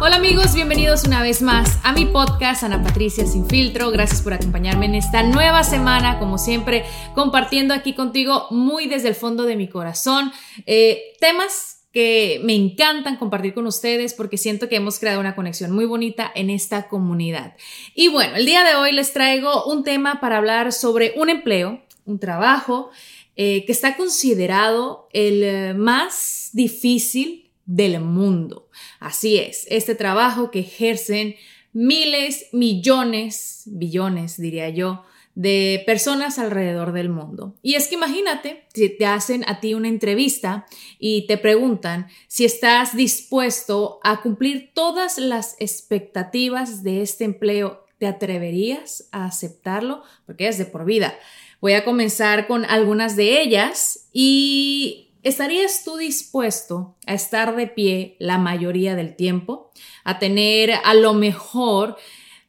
Hola 0.00 0.14
amigos, 0.14 0.54
bienvenidos 0.54 1.02
una 1.04 1.22
vez 1.22 1.42
más 1.42 1.80
a 1.82 1.92
mi 1.92 2.06
podcast 2.06 2.62
Ana 2.62 2.84
Patricia 2.84 3.26
Sin 3.26 3.48
Filtro. 3.48 3.90
Gracias 3.90 4.22
por 4.22 4.32
acompañarme 4.32 4.86
en 4.86 4.94
esta 4.94 5.24
nueva 5.24 5.64
semana, 5.64 6.20
como 6.20 6.38
siempre, 6.38 6.84
compartiendo 7.16 7.74
aquí 7.74 7.94
contigo 7.94 8.46
muy 8.50 8.86
desde 8.86 9.08
el 9.08 9.16
fondo 9.16 9.42
de 9.42 9.56
mi 9.56 9.68
corazón 9.68 10.30
eh, 10.66 11.16
temas 11.18 11.84
que 11.92 12.40
me 12.44 12.54
encantan 12.54 13.16
compartir 13.16 13.54
con 13.54 13.66
ustedes 13.66 14.14
porque 14.14 14.38
siento 14.38 14.68
que 14.68 14.76
hemos 14.76 15.00
creado 15.00 15.18
una 15.18 15.34
conexión 15.34 15.72
muy 15.72 15.84
bonita 15.84 16.30
en 16.32 16.50
esta 16.50 16.86
comunidad. 16.86 17.56
Y 17.92 18.06
bueno, 18.06 18.36
el 18.36 18.46
día 18.46 18.62
de 18.62 18.76
hoy 18.76 18.92
les 18.92 19.12
traigo 19.12 19.64
un 19.64 19.82
tema 19.82 20.20
para 20.20 20.36
hablar 20.36 20.72
sobre 20.72 21.14
un 21.16 21.28
empleo, 21.28 21.82
un 22.04 22.20
trabajo 22.20 22.90
eh, 23.34 23.64
que 23.64 23.72
está 23.72 23.96
considerado 23.96 25.08
el 25.12 25.42
eh, 25.42 25.74
más 25.74 26.50
difícil 26.52 27.47
del 27.68 28.00
mundo. 28.00 28.68
Así 28.98 29.36
es, 29.36 29.66
este 29.68 29.94
trabajo 29.94 30.50
que 30.50 30.60
ejercen 30.60 31.36
miles, 31.72 32.46
millones, 32.52 33.64
billones, 33.66 34.40
diría 34.40 34.70
yo, 34.70 35.04
de 35.34 35.84
personas 35.86 36.38
alrededor 36.38 36.92
del 36.92 37.10
mundo. 37.10 37.54
Y 37.62 37.74
es 37.74 37.86
que 37.86 37.94
imagínate, 37.94 38.64
si 38.74 38.88
te 38.88 39.06
hacen 39.06 39.44
a 39.46 39.60
ti 39.60 39.74
una 39.74 39.88
entrevista 39.88 40.66
y 40.98 41.26
te 41.26 41.36
preguntan 41.36 42.08
si 42.26 42.44
estás 42.44 42.96
dispuesto 42.96 44.00
a 44.02 44.22
cumplir 44.22 44.72
todas 44.74 45.18
las 45.18 45.54
expectativas 45.60 46.82
de 46.82 47.02
este 47.02 47.24
empleo, 47.24 47.84
¿te 47.98 48.06
atreverías 48.06 49.08
a 49.12 49.26
aceptarlo? 49.26 50.02
Porque 50.26 50.48
es 50.48 50.56
de 50.56 50.64
por 50.64 50.86
vida. 50.86 51.14
Voy 51.60 51.74
a 51.74 51.84
comenzar 51.84 52.46
con 52.46 52.64
algunas 52.64 53.14
de 53.14 53.42
ellas 53.42 54.08
y 54.12 55.07
¿Estarías 55.28 55.84
tú 55.84 55.98
dispuesto 55.98 56.96
a 57.06 57.12
estar 57.12 57.54
de 57.54 57.66
pie 57.66 58.16
la 58.18 58.38
mayoría 58.38 58.96
del 58.96 59.14
tiempo? 59.14 59.70
A 60.02 60.18
tener 60.18 60.72
a 60.82 60.94
lo 60.94 61.12
mejor 61.12 61.98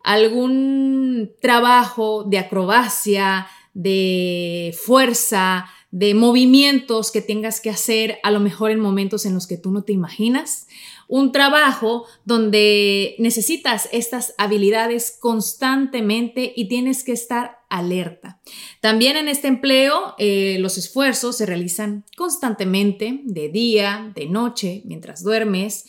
algún 0.02 1.34
trabajo 1.42 2.24
de 2.24 2.38
acrobacia, 2.38 3.48
de 3.74 4.74
fuerza, 4.82 5.70
de 5.92 6.14
movimientos 6.14 7.12
que 7.12 7.22
tengas 7.22 7.60
que 7.60 7.70
hacer 7.70 8.18
a 8.24 8.32
lo 8.32 8.40
mejor 8.40 8.72
en 8.72 8.80
momentos 8.80 9.26
en 9.26 9.34
los 9.34 9.46
que 9.46 9.58
tú 9.58 9.72
no 9.72 9.84
te 9.84 9.92
imaginas. 9.92 10.66
Un 11.10 11.34
trabajo 11.34 12.06
donde 12.24 13.18
necesitas 13.20 13.90
estas 13.92 14.34
habilidades 14.38 15.18
constantemente 15.20 16.54
y 16.56 16.70
tienes 16.70 17.04
que 17.04 17.12
estar 17.12 17.59
alerta. 17.70 18.42
También 18.82 19.18
en 19.18 19.28
este 19.28 19.48
empleo 19.48 20.16
eh, 20.18 20.58
los 20.60 20.78
esfuerzos 20.78 21.38
se 21.38 21.46
realizan 21.46 22.06
constantemente, 22.18 23.22
de 23.24 23.50
día, 23.50 24.12
de 24.16 24.28
noche, 24.28 24.82
mientras 24.86 25.24
duermes. 25.24 25.86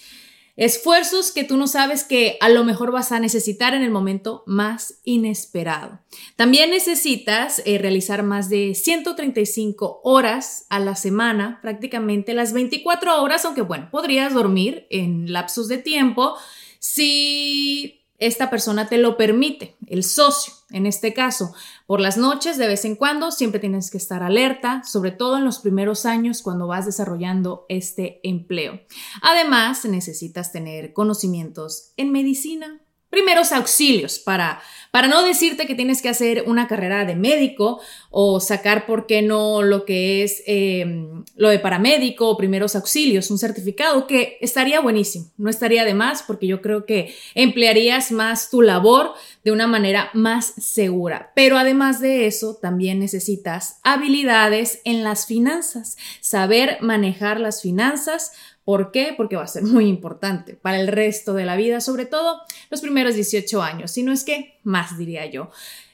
Esfuerzos 0.56 1.30
que 1.30 1.44
tú 1.44 1.56
no 1.56 1.66
sabes 1.66 2.04
que 2.04 2.36
a 2.40 2.50
lo 2.50 2.64
mejor 2.64 2.92
vas 2.92 3.12
a 3.12 3.20
necesitar 3.20 3.72
en 3.72 3.82
el 3.82 3.90
momento 3.90 4.42
más 4.46 5.00
inesperado. 5.04 6.00
También 6.36 6.69
necesitas 6.69 7.62
eh, 7.64 7.78
realizar 7.78 8.22
más 8.22 8.50
de 8.50 8.74
135 8.74 10.02
horas 10.04 10.66
a 10.69 10.78
la 10.78 10.96
semana, 10.96 11.60
prácticamente 11.62 12.34
las 12.34 12.52
24 12.52 13.22
horas, 13.22 13.46
aunque 13.46 13.62
bueno, 13.62 13.88
podrías 13.90 14.34
dormir 14.34 14.86
en 14.90 15.32
lapsos 15.32 15.66
de 15.69 15.78
tiempo 15.78 16.36
si 16.78 18.00
esta 18.20 18.50
persona 18.50 18.88
te 18.88 18.98
lo 18.98 19.16
permite, 19.16 19.76
el 19.86 20.04
socio 20.04 20.53
en 20.70 20.86
este 20.86 21.12
caso. 21.14 21.53
Por 21.86 22.00
las 22.00 22.16
noches, 22.16 22.56
de 22.56 22.69
vez 22.69 22.84
en 22.84 22.97
cuando, 22.97 23.32
siempre 23.32 23.60
tienes 23.60 23.91
que 23.91 23.98
estar 23.98 24.22
alerta, 24.22 24.82
sobre 24.84 25.10
todo 25.10 25.38
en 25.38 25.44
los 25.44 25.58
primeros 25.58 26.06
años 26.06 26.42
cuando 26.42 26.66
vas 26.66 26.86
desarrollando 26.86 27.66
este 27.69 28.20
empleo. 28.22 28.81
Además, 29.22 29.84
necesitas 29.84 30.53
tener 30.53 30.92
conocimientos 30.92 31.92
en 31.97 32.12
medicina, 32.12 32.81
primeros 33.10 33.53
auxilios 33.53 34.19
para, 34.19 34.62
para 34.91 35.09
no 35.09 35.22
decirte 35.22 35.66
que 35.66 35.75
tienes 35.75 36.00
que 36.00 36.09
hacer 36.09 36.44
una 36.47 36.69
carrera 36.69 37.04
de 37.04 37.16
médico 37.16 37.81
o 38.10 38.41
sacar, 38.41 38.87
¿por 38.87 39.06
qué 39.06 39.21
no?, 39.21 39.62
lo 39.62 39.84
que 39.84 40.22
es 40.22 40.43
em, 40.47 41.25
lo 41.37 41.49
de 41.49 41.59
paramédico 41.59 42.28
o 42.28 42.37
primeros 42.37 42.76
auxilios, 42.76 43.31
un 43.31 43.38
certificado 43.38 44.06
que 44.06 44.38
estaría 44.41 44.81
buenísimo, 44.81 45.31
no 45.37 45.50
estaría 45.50 45.84
de 45.84 45.94
más 45.94 46.22
porque 46.22 46.47
yo 46.47 46.62
creo 46.62 46.87
que 46.87 47.15
emplearías 47.34 48.12
más 48.12 48.50
tu 48.50 48.62
labor 48.62 49.15
de 49.44 49.53
una 49.53 49.66
manera 49.66 50.10
más 50.12 50.47
segura. 50.59 51.32
Pero 51.34 51.59
además 51.59 52.00
de 52.00 52.26
eso, 52.26 52.59
también 52.60 53.00
necesitas 53.00 53.81
habilidades 53.82 54.81
en 54.84 55.03
las 55.03 55.26
finanzas, 55.26 55.97
saber 56.20 56.78
manejar 56.81 57.41
las 57.41 57.62
finanzas 57.62 58.32
¿Por 58.70 58.92
qué? 58.92 59.14
Porque 59.16 59.34
va 59.34 59.42
a 59.42 59.48
ser 59.48 59.64
muy 59.64 59.88
importante 59.88 60.54
para 60.54 60.78
el 60.78 60.86
resto 60.86 61.34
de 61.34 61.44
la 61.44 61.56
vida, 61.56 61.81
sobre 61.81 62.06
todo 62.06 62.41
los 62.70 62.81
primeros 62.81 63.16
18 63.16 63.60
años, 63.60 63.91
si 63.91 64.04
no 64.04 64.12
es 64.12 64.22
que 64.22 64.60
más 64.62 64.97
diría 64.97 65.26
yo. 65.26 65.50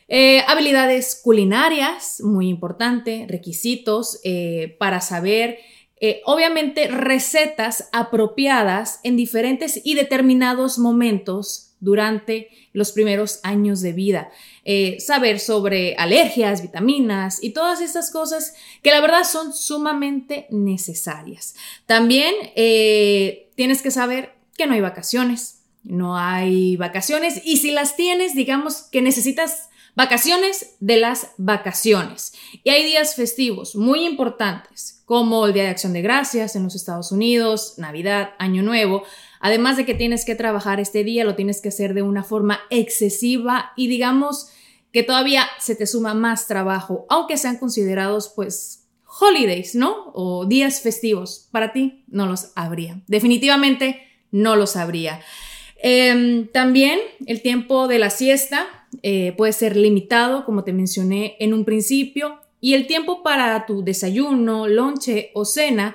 Eh, 0.09 0.42
habilidades 0.47 1.19
culinarias, 1.25 2.20
muy 2.20 2.50
importante, 2.50 3.25
requisitos 3.31 4.20
eh, 4.25 4.76
para 4.78 5.00
saber, 5.00 5.56
eh, 6.03 6.20
obviamente, 6.26 6.88
recetas 6.88 7.88
apropiadas 7.92 9.00
en 9.04 9.16
diferentes 9.16 9.81
y 9.82 9.94
determinados 9.94 10.76
momentos 10.76 11.66
durante 11.81 12.48
los 12.72 12.92
primeros 12.92 13.41
años 13.42 13.81
de 13.81 13.92
vida. 13.92 14.31
Eh, 14.64 14.98
saber 15.00 15.41
sobre 15.41 15.94
alergias, 15.97 16.62
vitaminas 16.62 17.42
y 17.42 17.50
todas 17.50 17.81
estas 17.81 18.10
cosas 18.10 18.54
que 18.82 18.91
la 18.91 19.00
verdad 19.00 19.25
son 19.25 19.53
sumamente 19.53 20.47
necesarias. 20.50 21.54
También 21.87 22.34
eh, 22.54 23.50
tienes 23.54 23.82
que 23.82 23.91
saber 23.91 24.34
que 24.56 24.66
no 24.66 24.75
hay 24.75 24.81
vacaciones. 24.81 25.60
No 25.82 26.19
hay 26.19 26.76
vacaciones 26.76 27.41
y 27.44 27.59
si 27.59 27.70
las 27.70 27.94
tienes, 27.94 28.34
digamos 28.34 28.82
que 28.82 29.03
necesitas 29.03 29.69
vacaciones 29.97 30.75
de 30.81 30.98
las 30.98 31.32
vacaciones. 31.38 32.34
Y 32.62 32.70
hay 32.70 32.84
días 32.84 33.14
festivos 33.14 33.75
muy 33.75 34.04
importantes, 34.04 35.02
como 35.05 35.46
el 35.46 35.52
Día 35.52 35.64
de 35.64 35.70
Acción 35.70 35.93
de 35.93 36.02
Gracias 36.02 36.55
en 36.55 36.64
los 36.64 36.75
Estados 36.75 37.12
Unidos, 37.12 37.75
Navidad, 37.78 38.34
Año 38.38 38.62
Nuevo, 38.62 39.05
Además 39.46 39.76
de 39.76 39.87
que 39.87 39.94
tienes 39.94 40.25
que 40.25 40.34
trabajar 40.34 40.81
este 40.81 41.04
día, 41.04 41.22
lo 41.22 41.37
tienes 41.37 41.60
que 41.60 41.69
hacer 41.69 41.94
de 41.94 42.02
una 42.02 42.25
forma 42.25 42.58
excesiva 42.69 43.70
y 43.76 43.87
digamos 43.87 44.48
que 44.90 45.04
todavía 45.04 45.46
se 45.60 45.76
te 45.76 45.87
suma 45.87 46.14
más 46.14 46.48
trabajo, 46.48 47.06
aunque 47.08 47.37
sean 47.37 47.56
considerados 47.56 48.32
pues 48.34 48.88
holidays, 49.20 49.76
¿no? 49.76 50.10
O 50.14 50.46
días 50.46 50.81
festivos. 50.81 51.48
Para 51.52 51.72
ti 51.72 52.02
no 52.08 52.26
los 52.26 52.50
habría. 52.56 53.00
Definitivamente 53.06 54.00
no 54.32 54.56
los 54.56 54.75
habría. 54.75 55.20
Em, 55.81 56.49
también 56.49 56.99
el 57.26 57.40
tiempo 57.40 57.87
de 57.87 58.00
la 58.00 58.10
siesta 58.10 58.66
eh, 59.04 59.32
puede 59.37 59.52
ser 59.52 59.76
limitado, 59.76 60.44
como 60.44 60.64
te 60.64 60.72
mencioné 60.72 61.37
en 61.38 61.54
un 61.54 61.64
principio, 61.64 62.40
y 62.60 62.75
el 62.75 62.88
tiempo 62.88 63.22
para 63.22 63.64
tu 63.64 63.84
desayuno, 63.84 64.66
lonche 64.66 65.31
o 65.34 65.44
cena 65.44 65.94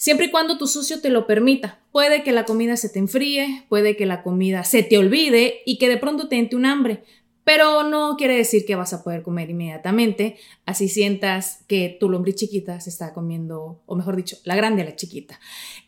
siempre 0.00 0.26
y 0.26 0.30
cuando 0.30 0.56
tu 0.56 0.66
socio 0.66 1.02
te 1.02 1.10
lo 1.10 1.26
permita. 1.26 1.78
Puede 1.92 2.22
que 2.24 2.32
la 2.32 2.46
comida 2.46 2.78
se 2.78 2.88
te 2.88 2.98
enfríe, 2.98 3.66
puede 3.68 3.96
que 3.96 4.06
la 4.06 4.22
comida 4.22 4.64
se 4.64 4.82
te 4.82 4.96
olvide 4.96 5.60
y 5.66 5.76
que 5.76 5.90
de 5.90 5.98
pronto 5.98 6.26
te 6.26 6.38
entre 6.38 6.56
un 6.56 6.64
hambre, 6.64 7.04
pero 7.44 7.82
no 7.82 8.16
quiere 8.16 8.34
decir 8.34 8.64
que 8.64 8.76
vas 8.76 8.94
a 8.94 9.04
poder 9.04 9.22
comer 9.22 9.50
inmediatamente, 9.50 10.38
así 10.64 10.88
sientas 10.88 11.64
que 11.68 11.98
tu 12.00 12.08
lombriz 12.08 12.36
chiquita 12.36 12.80
se 12.80 12.88
está 12.88 13.12
comiendo, 13.12 13.82
o 13.84 13.94
mejor 13.94 14.16
dicho, 14.16 14.38
la 14.44 14.56
grande 14.56 14.80
a 14.80 14.86
la 14.86 14.96
chiquita. 14.96 15.38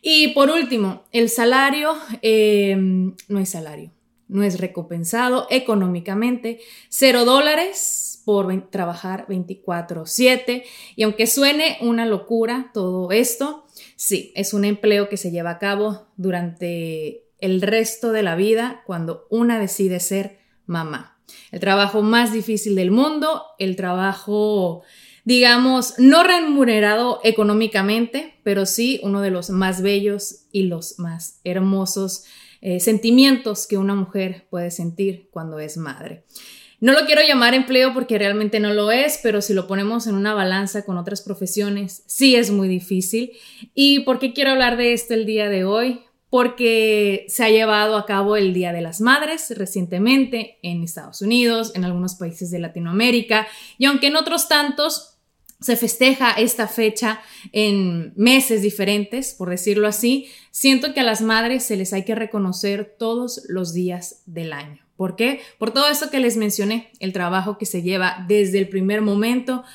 Y 0.03 0.27
por 0.29 0.51
último, 0.51 1.05
el 1.11 1.29
salario, 1.29 1.95
eh, 2.21 2.75
no 2.77 3.39
es 3.39 3.49
salario, 3.49 3.89
no 4.27 4.43
es 4.43 4.59
recompensado 4.59 5.47
económicamente, 5.49 6.59
cero 6.87 7.25
dólares 7.25 8.21
por 8.25 8.69
trabajar 8.69 9.25
24/7 9.27 10.65
y 10.95 11.01
aunque 11.01 11.25
suene 11.25 11.77
una 11.81 12.05
locura 12.05 12.69
todo 12.73 13.11
esto, 13.11 13.62
sí, 14.03 14.31
es 14.35 14.53
un 14.53 14.65
empleo 14.65 15.09
que 15.09 15.17
se 15.17 15.31
lleva 15.31 15.51
a 15.51 15.59
cabo 15.59 16.07
durante 16.17 17.25
el 17.39 17.61
resto 17.61 18.11
de 18.11 18.23
la 18.23 18.35
vida 18.35 18.83
cuando 18.85 19.27
una 19.29 19.59
decide 19.59 19.99
ser 19.99 20.39
mamá 20.65 21.13
el 21.51 21.59
trabajo 21.59 22.01
más 22.01 22.33
difícil 22.33 22.75
del 22.75 22.91
mundo, 22.91 23.43
el 23.59 23.75
trabajo, 23.75 24.83
digamos, 25.23 25.95
no 25.97 26.23
remunerado 26.23 27.19
económicamente, 27.23 28.35
pero 28.43 28.65
sí 28.65 28.99
uno 29.03 29.21
de 29.21 29.31
los 29.31 29.49
más 29.49 29.81
bellos 29.81 30.45
y 30.51 30.63
los 30.63 30.99
más 30.99 31.39
hermosos 31.43 32.25
eh, 32.61 32.79
sentimientos 32.79 33.67
que 33.67 33.77
una 33.77 33.95
mujer 33.95 34.47
puede 34.49 34.71
sentir 34.71 35.29
cuando 35.31 35.59
es 35.59 35.77
madre. 35.77 36.23
No 36.83 36.91
lo 36.91 37.05
quiero 37.05 37.21
llamar 37.25 37.53
empleo 37.53 37.93
porque 37.93 38.17
realmente 38.17 38.59
no 38.59 38.73
lo 38.73 38.91
es, 38.91 39.17
pero 39.23 39.41
si 39.41 39.53
lo 39.53 39.67
ponemos 39.67 40.05
en 40.05 40.15
una 40.15 40.33
balanza 40.33 40.83
con 40.83 40.97
otras 40.97 41.21
profesiones, 41.21 42.03
sí 42.07 42.35
es 42.35 42.51
muy 42.51 42.67
difícil. 42.67 43.31
¿Y 43.73 44.01
por 44.01 44.19
qué 44.19 44.33
quiero 44.33 44.51
hablar 44.51 44.75
de 44.75 44.91
esto 44.91 45.13
el 45.13 45.25
día 45.25 45.47
de 45.47 45.63
hoy? 45.63 46.01
porque 46.29 47.25
se 47.29 47.43
ha 47.43 47.49
llevado 47.51 47.95
a 47.95 48.07
cabo 48.07 48.35
el 48.35 48.55
Día 48.55 48.73
de 48.73 48.81
las 48.81 49.01
Madres 49.01 49.53
recientemente 49.55 50.57
en 50.63 50.81
Estados 50.81 51.21
Unidos, 51.21 51.71
en 51.75 51.85
algunos 51.85 52.15
países 52.15 52.49
de 52.49 52.57
Latinoamérica, 52.57 53.47
y 53.77 53.85
aunque 53.85 54.07
en 54.07 54.15
otros 54.15 54.47
tantos 54.47 55.19
se 55.61 55.77
festeja 55.77 56.31
esta 56.31 56.67
fecha 56.67 57.21
en 57.51 58.13
meses 58.15 58.63
diferentes, 58.63 59.35
por 59.35 59.51
decirlo 59.51 59.87
así, 59.87 60.27
siento 60.49 60.95
que 60.95 61.01
a 61.01 61.03
las 61.03 61.21
madres 61.21 61.63
se 61.65 61.77
les 61.77 61.93
hay 61.93 62.03
que 62.03 62.15
reconocer 62.15 62.95
todos 62.97 63.43
los 63.47 63.71
días 63.71 64.23
del 64.25 64.53
año. 64.53 64.82
¿Por 65.03 65.17
qué? 65.17 65.41
Por 65.57 65.71
todo 65.71 65.89
eso 65.89 66.09
que 66.09 66.21
les 66.21 66.37
mencioné, 66.37 66.89
el 67.01 67.11
trabajo 67.11 67.57
que 67.57 67.65
se 67.65 67.81
lleva 67.81 68.23
desde 68.25 68.57
el 68.57 68.69
primer 68.69 69.01
momento 69.01 69.65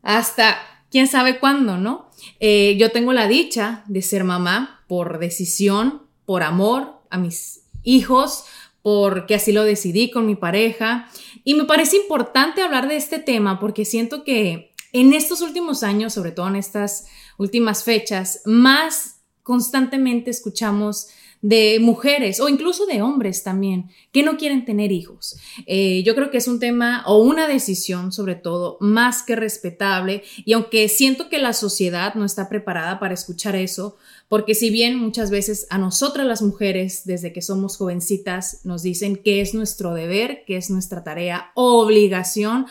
hasta 0.00 0.56
quién 0.90 1.08
sabe 1.08 1.38
cuándo, 1.38 1.76
¿no? 1.76 2.08
Eh, 2.40 2.74
yo 2.78 2.90
tengo 2.90 3.12
la 3.12 3.28
dicha 3.28 3.84
de 3.86 4.00
ser 4.00 4.24
mamá 4.24 4.82
por 4.88 5.18
decisión, 5.18 6.04
por 6.24 6.42
amor 6.42 7.02
a 7.10 7.18
mis 7.18 7.64
hijos, 7.82 8.46
porque 8.80 9.34
así 9.34 9.52
lo 9.52 9.62
decidí 9.62 10.10
con 10.10 10.24
mi 10.24 10.36
pareja. 10.36 11.10
Y 11.44 11.52
me 11.52 11.64
parece 11.64 11.98
importante 11.98 12.62
hablar 12.62 12.88
de 12.88 12.96
este 12.96 13.18
tema 13.18 13.60
porque 13.60 13.84
siento 13.84 14.24
que 14.24 14.72
en 14.94 15.12
estos 15.12 15.42
últimos 15.42 15.82
años, 15.82 16.14
sobre 16.14 16.32
todo 16.32 16.48
en 16.48 16.56
estas 16.56 17.08
últimas 17.36 17.84
fechas, 17.84 18.40
más 18.46 19.20
constantemente 19.42 20.30
escuchamos 20.30 21.08
de 21.42 21.78
mujeres 21.80 22.40
o 22.40 22.48
incluso 22.48 22.86
de 22.86 23.02
hombres 23.02 23.42
también 23.42 23.90
que 24.12 24.22
no 24.22 24.36
quieren 24.36 24.64
tener 24.64 24.92
hijos. 24.92 25.36
Eh, 25.66 26.02
yo 26.04 26.14
creo 26.14 26.30
que 26.30 26.38
es 26.38 26.48
un 26.48 26.60
tema 26.60 27.02
o 27.06 27.18
una 27.18 27.46
decisión 27.46 28.12
sobre 28.12 28.34
todo 28.34 28.78
más 28.80 29.22
que 29.22 29.36
respetable 29.36 30.22
y 30.44 30.54
aunque 30.54 30.88
siento 30.88 31.28
que 31.28 31.38
la 31.38 31.52
sociedad 31.52 32.14
no 32.14 32.24
está 32.24 32.48
preparada 32.48 32.98
para 32.98 33.14
escuchar 33.14 33.56
eso, 33.56 33.96
porque 34.28 34.54
si 34.54 34.70
bien 34.70 34.98
muchas 34.98 35.30
veces 35.30 35.66
a 35.70 35.78
nosotras 35.78 36.26
las 36.26 36.42
mujeres 36.42 37.02
desde 37.04 37.32
que 37.32 37.42
somos 37.42 37.76
jovencitas 37.76 38.60
nos 38.64 38.82
dicen 38.82 39.16
que 39.16 39.40
es 39.40 39.54
nuestro 39.54 39.94
deber, 39.94 40.44
que 40.46 40.56
es 40.56 40.70
nuestra 40.70 41.04
tarea, 41.04 41.52
obligación, 41.54 42.66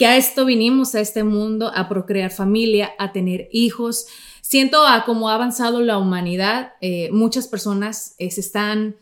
que 0.00 0.06
a 0.06 0.16
esto 0.16 0.46
vinimos 0.46 0.94
a 0.94 1.00
este 1.00 1.24
mundo, 1.24 1.70
a 1.74 1.88
procrear 1.88 2.30
familia, 2.30 2.92
a 2.98 3.12
tener 3.12 3.48
hijos, 3.52 4.06
siento 4.50 4.84
a 4.84 5.04
cómo 5.04 5.30
ha 5.30 5.34
avanzado 5.34 5.80
la 5.80 5.96
humanidad, 5.98 6.72
eh, 6.80 7.08
muchas 7.12 7.46
personas 7.46 8.16
eh, 8.18 8.32
se 8.32 8.40
están 8.40 8.96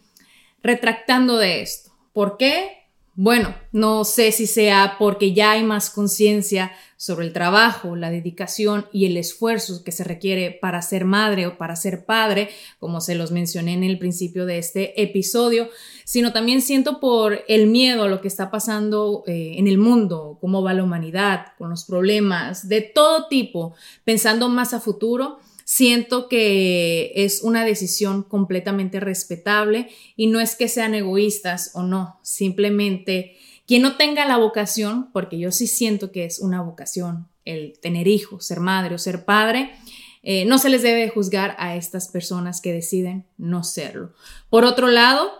retractando 0.62 1.38
de 1.38 1.62
esto. 1.62 1.90
¿Por 2.12 2.36
qué? 2.36 2.77
Bueno, 3.20 3.52
no 3.72 4.04
sé 4.04 4.30
si 4.30 4.46
sea 4.46 4.94
porque 4.96 5.32
ya 5.32 5.50
hay 5.50 5.64
más 5.64 5.90
conciencia 5.90 6.70
sobre 6.96 7.26
el 7.26 7.32
trabajo, 7.32 7.96
la 7.96 8.10
dedicación 8.10 8.86
y 8.92 9.06
el 9.06 9.16
esfuerzo 9.16 9.82
que 9.82 9.90
se 9.90 10.04
requiere 10.04 10.52
para 10.52 10.82
ser 10.82 11.04
madre 11.04 11.48
o 11.48 11.58
para 11.58 11.74
ser 11.74 12.04
padre, 12.04 12.48
como 12.78 13.00
se 13.00 13.16
los 13.16 13.32
mencioné 13.32 13.72
en 13.72 13.82
el 13.82 13.98
principio 13.98 14.46
de 14.46 14.58
este 14.58 15.02
episodio, 15.02 15.68
sino 16.04 16.32
también 16.32 16.62
siento 16.62 17.00
por 17.00 17.40
el 17.48 17.66
miedo 17.66 18.04
a 18.04 18.08
lo 18.08 18.20
que 18.20 18.28
está 18.28 18.52
pasando 18.52 19.24
eh, 19.26 19.54
en 19.56 19.66
el 19.66 19.78
mundo, 19.78 20.38
cómo 20.40 20.62
va 20.62 20.72
la 20.72 20.84
humanidad, 20.84 21.54
con 21.58 21.70
los 21.70 21.84
problemas 21.86 22.68
de 22.68 22.82
todo 22.82 23.26
tipo, 23.26 23.74
pensando 24.04 24.48
más 24.48 24.74
a 24.74 24.78
futuro 24.78 25.40
Siento 25.70 26.30
que 26.30 27.12
es 27.14 27.42
una 27.42 27.62
decisión 27.62 28.22
completamente 28.22 29.00
respetable 29.00 29.90
y 30.16 30.28
no 30.28 30.40
es 30.40 30.56
que 30.56 30.66
sean 30.66 30.94
egoístas 30.94 31.72
o 31.74 31.82
no, 31.82 32.18
simplemente 32.22 33.36
quien 33.66 33.82
no 33.82 33.98
tenga 33.98 34.24
la 34.24 34.38
vocación, 34.38 35.10
porque 35.12 35.38
yo 35.38 35.52
sí 35.52 35.66
siento 35.66 36.10
que 36.10 36.24
es 36.24 36.38
una 36.38 36.62
vocación 36.62 37.28
el 37.44 37.78
tener 37.80 38.08
hijos, 38.08 38.46
ser 38.46 38.60
madre 38.60 38.94
o 38.94 38.98
ser 38.98 39.26
padre, 39.26 39.72
eh, 40.22 40.46
no 40.46 40.56
se 40.56 40.70
les 40.70 40.80
debe 40.80 41.10
juzgar 41.10 41.54
a 41.58 41.76
estas 41.76 42.08
personas 42.08 42.62
que 42.62 42.72
deciden 42.72 43.26
no 43.36 43.62
serlo. 43.62 44.14
Por 44.48 44.64
otro 44.64 44.86
lado, 44.86 45.30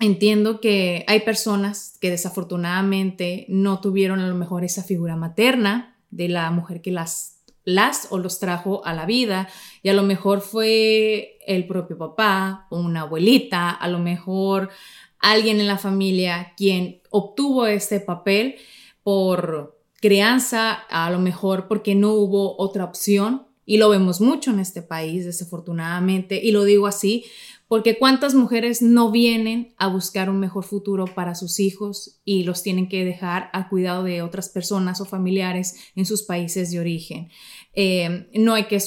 entiendo 0.00 0.60
que 0.60 1.04
hay 1.06 1.20
personas 1.20 1.96
que 2.00 2.10
desafortunadamente 2.10 3.46
no 3.48 3.80
tuvieron 3.80 4.18
a 4.18 4.26
lo 4.26 4.34
mejor 4.34 4.64
esa 4.64 4.82
figura 4.82 5.14
materna 5.14 5.96
de 6.10 6.28
la 6.28 6.50
mujer 6.50 6.82
que 6.82 6.90
las 6.90 7.39
las 7.74 8.08
o 8.10 8.18
los 8.18 8.38
trajo 8.38 8.84
a 8.84 8.94
la 8.94 9.06
vida. 9.06 9.48
Y 9.82 9.88
a 9.88 9.94
lo 9.94 10.02
mejor 10.02 10.40
fue 10.40 11.38
el 11.46 11.66
propio 11.66 11.96
papá 11.98 12.66
o 12.70 12.78
una 12.78 13.02
abuelita, 13.02 13.70
a 13.70 13.88
lo 13.88 13.98
mejor 13.98 14.70
alguien 15.18 15.60
en 15.60 15.66
la 15.66 15.78
familia 15.78 16.54
quien 16.56 17.02
obtuvo 17.10 17.66
este 17.66 18.00
papel 18.00 18.56
por 19.02 19.78
crianza, 20.00 20.72
a 20.72 21.10
lo 21.10 21.18
mejor 21.18 21.68
porque 21.68 21.94
no 21.94 22.12
hubo 22.12 22.56
otra 22.58 22.84
opción. 22.84 23.46
Y 23.66 23.76
lo 23.76 23.88
vemos 23.88 24.20
mucho 24.20 24.50
en 24.50 24.58
este 24.58 24.82
país 24.82 25.24
desafortunadamente 25.24 26.40
y 26.42 26.50
lo 26.50 26.64
digo 26.64 26.88
así 26.88 27.26
porque 27.70 27.98
cuántas 27.98 28.34
mujeres 28.34 28.82
no 28.82 29.12
vienen 29.12 29.74
a 29.78 29.86
buscar 29.86 30.28
un 30.28 30.40
mejor 30.40 30.64
futuro 30.64 31.04
para 31.04 31.36
sus 31.36 31.60
hijos 31.60 32.20
y 32.24 32.42
los 32.42 32.64
tienen 32.64 32.88
que 32.88 33.04
dejar 33.04 33.48
a 33.52 33.68
cuidado 33.68 34.02
de 34.02 34.22
otras 34.22 34.48
personas 34.48 35.00
o 35.00 35.04
familiares 35.04 35.76
en 35.94 36.04
sus 36.04 36.24
países 36.24 36.72
de 36.72 36.80
origen. 36.80 37.30
Eh, 37.72 38.28
no 38.34 38.54
hay 38.54 38.64
que, 38.64 38.80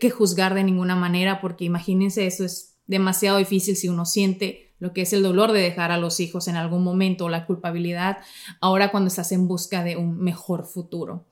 que, 0.00 0.08
juzgar 0.08 0.54
de 0.54 0.64
ninguna 0.64 0.96
manera 0.96 1.42
porque 1.42 1.66
imagínense, 1.66 2.26
eso 2.26 2.46
es 2.46 2.78
demasiado 2.86 3.36
difícil 3.36 3.76
si 3.76 3.90
uno 3.90 4.06
siente 4.06 4.72
lo 4.78 4.94
que 4.94 5.02
es 5.02 5.12
el 5.12 5.22
dolor 5.22 5.52
de 5.52 5.60
dejar 5.60 5.90
a 5.90 5.98
los 5.98 6.18
hijos 6.18 6.48
en 6.48 6.56
algún 6.56 6.82
momento 6.82 7.26
o 7.26 7.28
la 7.28 7.44
culpabilidad 7.44 8.20
ahora 8.62 8.90
cuando 8.90 9.08
estás 9.08 9.32
en 9.32 9.46
busca 9.48 9.84
de 9.84 9.98
un 9.98 10.16
mejor 10.16 10.64
futuro. 10.64 11.26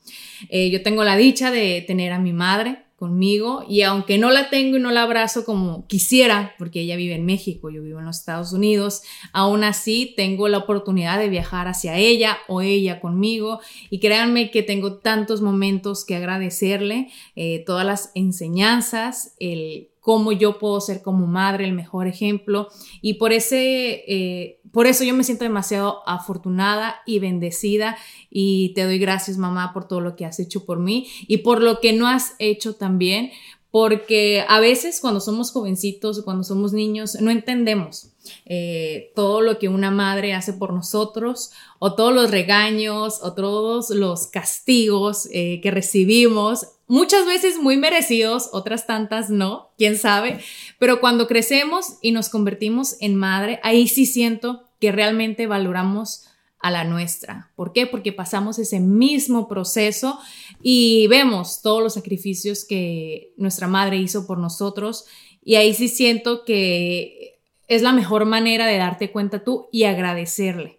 Eh, 0.51 0.69
yo 0.69 0.83
tengo 0.83 1.05
la 1.05 1.17
dicha 1.17 1.51
de 1.51 1.83
tener 1.87 2.13
a 2.13 2.19
mi 2.19 2.35
madre 2.35 2.85
conmigo 3.03 3.65
y 3.69 3.83
aunque 3.83 4.17
no 4.17 4.31
la 4.31 4.49
tengo 4.49 4.77
y 4.77 4.81
no 4.81 4.93
la 4.93 5.03
abrazo 5.03 5.45
como 5.45 5.89
quisiera, 5.89 6.55
porque 6.57 6.83
ella 6.83 6.95
vive 6.95 7.17
en 7.17 7.27
México, 7.27 7.69
yo 7.69 7.83
vivo 7.83 7.99
en 7.99 8.05
los 8.05 8.21
Estados 8.21 8.53
Unidos, 8.53 9.03
aún 9.33 9.65
así 9.65 10.15
tengo 10.17 10.47
la 10.47 10.59
oportunidad 10.59 11.19
de 11.19 11.29
viajar 11.29 11.67
hacia 11.67 11.97
ella 11.97 12.39
o 12.47 12.61
ella 12.61 13.01
conmigo 13.01 13.59
y 13.91 13.99
créanme 13.99 14.53
que 14.53 14.63
tengo 14.63 14.99
tantos 14.99 15.43
momentos 15.43 16.05
que 16.05 16.15
agradecerle, 16.15 17.11
eh, 17.35 17.65
todas 17.67 17.85
las 17.85 18.13
enseñanzas, 18.15 19.35
el 19.41 19.92
cómo 20.03 20.33
yo 20.33 20.59
puedo 20.59 20.81
ser 20.81 21.01
como 21.01 21.27
madre 21.27 21.65
el 21.65 21.73
mejor 21.73 22.09
ejemplo. 22.09 22.69
Y 23.01 23.15
por 23.15 23.33
ese 23.33 24.05
eh, 24.07 24.61
por 24.73 24.87
eso 24.87 25.05
yo 25.05 25.15
me 25.15 25.23
siento 25.23 25.45
demasiado 25.45 26.03
afortunada 26.07 26.97
y 27.07 27.21
bendecida. 27.21 27.97
Y 28.29 28.73
te 28.75 28.83
doy 28.83 28.99
gracias 28.99 29.39
mamá 29.39 29.73
por 29.73 29.87
todo 29.87 30.01
lo 30.01 30.17
que 30.17 30.27
has 30.27 30.41
hecho 30.41 30.67
por 30.67 30.81
mí 30.81 31.07
y 31.29 31.39
por 31.39 31.63
lo 31.63 31.81
que 31.81 31.93
no 31.93 32.09
has 32.09 32.35
hecho 32.39 32.75
también 32.75 33.31
porque 33.73 34.45
a 34.49 34.61
veces 34.61 35.01
cuando 35.01 35.19
somos 35.19 35.51
jovencitos, 35.51 36.21
cuando 36.23 36.45
somos 36.45 36.75
niños, 36.75 37.17
no 37.21 37.31
entendemos 37.31 38.11
eh, 38.45 39.11
todo 39.17 39.41
lo 39.41 39.59
que 39.59 39.71
una 39.71 39.91
madre 39.91 40.35
hace 40.35 40.53
por 40.53 40.75
nosotros 40.75 41.53
o 41.79 41.95
todos 41.95 42.13
los 42.13 42.31
regaños 42.31 43.21
o 43.23 43.33
todos 43.33 43.89
los 43.89 44.27
castigos 44.27 45.27
eh, 45.33 45.61
que 45.63 45.71
recibimos 45.71 46.69
muchas 46.87 47.25
veces 47.25 47.59
muy 47.59 47.79
merecidos, 47.79 48.51
otras 48.53 48.87
tantas 48.87 49.31
no, 49.31 49.71
quién 49.79 49.97
sabe, 49.97 50.39
pero 50.79 51.01
cuando 51.01 51.27
crecemos 51.27 51.95
y 52.03 52.13
nos 52.13 52.29
convertimos 52.29 52.97
en 53.01 53.17
madre, 53.17 53.59
ahí 53.63 53.89
sí 53.89 54.05
siento 54.05 54.65
que 54.81 54.93
realmente 54.93 55.47
valoramos 55.47 56.27
a 56.63 56.71
la 56.71 56.85
nuestra. 56.85 57.51
¿Por 57.57 57.73
qué? 57.73 57.87
Porque 57.87 58.13
pasamos 58.13 58.59
ese 58.59 58.81
mismo 58.81 59.49
proceso 59.49 60.19
y 60.63 61.07
vemos 61.09 61.61
todos 61.61 61.83
los 61.83 61.95
sacrificios 61.95 62.65
que 62.65 63.33
nuestra 63.37 63.67
madre 63.67 63.97
hizo 63.99 64.27
por 64.27 64.39
nosotros 64.39 65.05
y 65.45 65.57
ahí 65.57 65.75
sí 65.75 65.89
siento 65.89 66.45
que 66.45 67.41
es 67.67 67.83
la 67.83 67.93
mejor 67.93 68.27
manera 68.27 68.67
de 68.67 68.79
darte 68.79 69.11
cuenta 69.11 69.43
tú 69.43 69.69
y 69.73 69.85
agradecerle. 69.85 70.79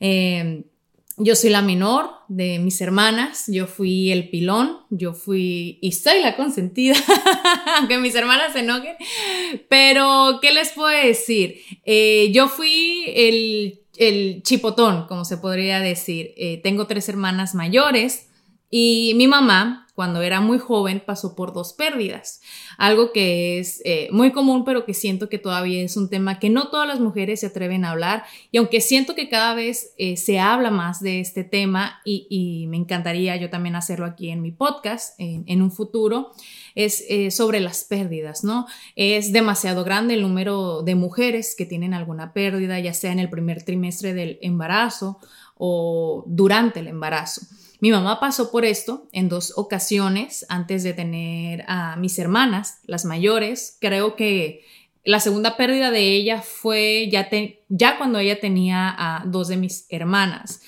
Eh, 0.00 0.62
yo 1.20 1.34
soy 1.34 1.50
la 1.50 1.62
menor 1.62 2.10
de 2.28 2.60
mis 2.60 2.80
hermanas, 2.80 3.46
yo 3.48 3.66
fui 3.66 4.12
el 4.12 4.28
pilón, 4.30 4.78
yo 4.88 5.14
fui 5.14 5.78
y 5.82 5.92
soy 5.92 6.20
la 6.20 6.36
consentida, 6.36 6.94
aunque 7.76 7.98
mis 7.98 8.14
hermanas 8.14 8.52
se 8.52 8.60
enojen, 8.60 8.94
pero 9.68 10.38
¿qué 10.40 10.52
les 10.52 10.70
puedo 10.70 10.88
decir? 10.88 11.60
Eh, 11.84 12.30
yo 12.32 12.48
fui 12.48 13.04
el, 13.16 13.80
el, 13.98 14.42
chipotón, 14.42 15.06
como 15.06 15.24
se 15.24 15.38
podría 15.38 15.80
decir. 15.80 16.32
Eh, 16.36 16.60
tengo 16.62 16.86
tres 16.86 17.08
hermanas 17.08 17.54
mayores 17.54 18.28
y 18.70 19.12
mi 19.16 19.26
mamá 19.26 19.87
cuando 19.98 20.22
era 20.22 20.40
muy 20.40 20.60
joven 20.60 21.02
pasó 21.04 21.34
por 21.34 21.52
dos 21.52 21.72
pérdidas, 21.72 22.40
algo 22.76 23.10
que 23.10 23.58
es 23.58 23.82
eh, 23.84 24.08
muy 24.12 24.30
común 24.30 24.62
pero 24.64 24.84
que 24.84 24.94
siento 24.94 25.28
que 25.28 25.38
todavía 25.38 25.82
es 25.82 25.96
un 25.96 26.08
tema 26.08 26.38
que 26.38 26.50
no 26.50 26.68
todas 26.68 26.86
las 26.86 27.00
mujeres 27.00 27.40
se 27.40 27.46
atreven 27.46 27.84
a 27.84 27.90
hablar 27.90 28.22
y 28.52 28.58
aunque 28.58 28.80
siento 28.80 29.16
que 29.16 29.28
cada 29.28 29.56
vez 29.56 29.94
eh, 29.98 30.16
se 30.16 30.38
habla 30.38 30.70
más 30.70 31.00
de 31.00 31.18
este 31.18 31.42
tema 31.42 31.98
y, 32.04 32.66
me 32.68 32.76
encantaría 32.76 33.34
yo 33.34 33.50
también 33.50 33.74
hacerlo 33.74 34.06
aquí 34.06 34.30
en 34.30 34.40
mi 34.40 34.52
podcast 34.52 35.16
en, 35.18 35.62
un 35.62 35.72
futuro, 35.72 36.30
es 36.76 37.04
eh, 37.08 37.32
sobre 37.32 37.58
las 37.58 37.82
pérdidas, 37.82 38.44
¿no? 38.44 38.66
Es 38.94 39.32
demasiado 39.32 39.82
grande 39.82 40.14
el 40.14 40.22
número 40.22 40.82
de 40.82 40.94
mujeres 40.94 41.56
que 41.58 41.66
tienen 41.66 41.92
alguna 41.92 42.32
pérdida, 42.32 42.78
ya 42.78 42.94
sea 42.94 43.10
en 43.10 43.18
el 43.18 43.30
primer 43.30 43.64
trimestre 43.64 44.14
del 44.14 44.38
embarazo 44.42 45.18
o 45.56 46.22
durante 46.28 46.78
el 46.78 46.86
embarazo. 46.86 47.40
Mi 47.80 47.90
mamá 47.92 48.18
pasó 48.18 48.50
por 48.50 48.64
esto 48.64 49.08
en 49.12 49.28
dos 49.28 49.52
ocasiones 49.56 50.44
antes 50.48 50.82
de 50.82 50.94
tener 50.94 51.64
a 51.68 51.96
mis 51.96 52.18
hermanas, 52.18 52.80
las 52.84 53.04
mayores. 53.04 53.76
Creo 53.80 54.16
que 54.16 54.64
la 55.04 55.20
segunda 55.20 55.56
pérdida 55.56 55.90
de 55.90 56.10
ella 56.10 56.42
fue 56.42 57.08
ya, 57.10 57.98
cuando 57.98 58.18
ella 58.18 58.40
tenía 58.40 58.94
a 58.98 59.24
dos 59.24 59.48
de 59.48 59.56
mis 59.56 59.86
hermanas. 59.90 60.60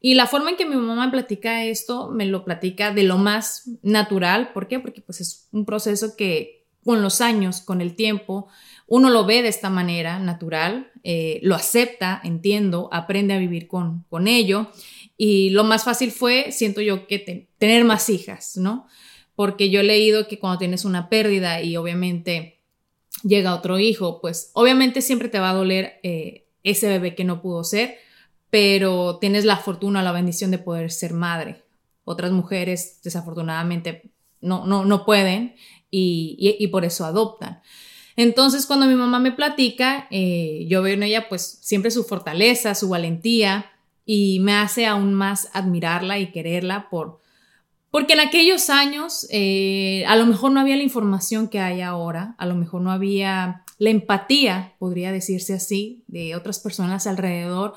Y 0.00 0.14
la 0.14 0.26
forma 0.26 0.50
en 0.50 0.56
que 0.56 0.66
mi 0.66 0.76
mamá 0.76 1.06
me 1.06 1.12
platica 1.12 1.64
esto, 1.64 2.10
me 2.10 2.26
lo 2.26 2.44
platica 2.44 2.92
de 2.92 3.04
lo 3.04 3.16
más 3.16 3.70
natural. 3.82 4.52
¿Por 4.52 4.68
qué? 4.68 4.80
Porque 4.80 5.00
pues 5.00 5.20
es 5.20 5.48
un 5.52 5.64
proceso 5.64 6.16
que 6.16 6.66
con 6.84 7.00
los 7.02 7.20
años, 7.20 7.60
con 7.60 7.80
el 7.80 7.94
tiempo, 7.96 8.48
uno 8.86 9.10
lo 9.10 9.24
ve 9.24 9.42
de 9.42 9.48
esta 9.48 9.70
manera 9.70 10.20
natural, 10.20 10.92
eh, 11.02 11.40
lo 11.42 11.54
acepta, 11.54 12.20
entiendo, 12.22 12.88
aprende 12.92 13.34
a 13.34 13.38
vivir 13.38 13.66
con, 13.66 14.04
con 14.08 14.28
ello. 14.28 14.70
Y 15.16 15.50
lo 15.50 15.64
más 15.64 15.84
fácil 15.84 16.10
fue, 16.10 16.52
siento 16.52 16.80
yo, 16.80 17.06
que 17.06 17.48
tener 17.58 17.84
más 17.84 18.10
hijas, 18.10 18.56
¿no? 18.56 18.86
Porque 19.34 19.70
yo 19.70 19.80
he 19.80 19.84
leído 19.84 20.28
que 20.28 20.38
cuando 20.38 20.58
tienes 20.58 20.84
una 20.84 21.08
pérdida 21.08 21.62
y 21.62 21.76
obviamente 21.76 22.60
llega 23.22 23.54
otro 23.54 23.78
hijo, 23.78 24.20
pues 24.20 24.50
obviamente 24.54 25.02
siempre 25.02 25.28
te 25.28 25.38
va 25.38 25.50
a 25.50 25.54
doler 25.54 26.00
eh, 26.02 26.46
ese 26.62 26.88
bebé 26.88 27.14
que 27.14 27.24
no 27.24 27.40
pudo 27.40 27.64
ser, 27.64 27.96
pero 28.50 29.18
tienes 29.18 29.44
la 29.44 29.56
fortuna, 29.56 30.02
la 30.02 30.12
bendición 30.12 30.50
de 30.50 30.58
poder 30.58 30.90
ser 30.90 31.12
madre. 31.12 31.62
Otras 32.04 32.30
mujeres 32.32 33.00
desafortunadamente 33.02 34.10
no, 34.40 34.66
no, 34.66 34.84
no 34.84 35.04
pueden 35.04 35.56
y, 35.90 36.56
y, 36.58 36.66
por 36.68 36.84
eso 36.84 37.04
adoptan. 37.04 37.62
Entonces, 38.16 38.66
cuando 38.66 38.86
mi 38.86 38.94
mamá 38.94 39.18
me 39.18 39.32
platica, 39.32 40.06
eh, 40.10 40.66
yo 40.68 40.82
veo 40.82 40.94
en 40.94 41.02
ella 41.02 41.28
pues 41.28 41.58
siempre 41.62 41.90
su 41.90 42.04
fortaleza, 42.04 42.74
su 42.74 42.88
valentía, 42.88 43.72
y 44.06 44.38
me 44.40 44.54
hace 44.54 44.86
aún 44.86 45.12
más 45.12 45.50
admirarla 45.52 46.18
y 46.18 46.30
quererla 46.30 46.88
por, 46.88 47.20
porque 47.90 48.12
en 48.12 48.20
aquellos 48.20 48.70
años 48.70 49.26
eh, 49.30 50.04
a 50.06 50.16
lo 50.16 50.26
mejor 50.26 50.52
no 50.52 50.60
había 50.60 50.76
la 50.76 50.84
información 50.84 51.48
que 51.48 51.58
hay 51.58 51.80
ahora, 51.80 52.36
a 52.38 52.46
lo 52.46 52.54
mejor 52.54 52.80
no 52.80 52.92
había 52.92 53.64
la 53.78 53.90
empatía, 53.90 54.74
podría 54.78 55.12
decirse 55.12 55.54
así, 55.54 56.04
de 56.06 56.36
otras 56.36 56.60
personas 56.60 57.06
alrededor. 57.06 57.74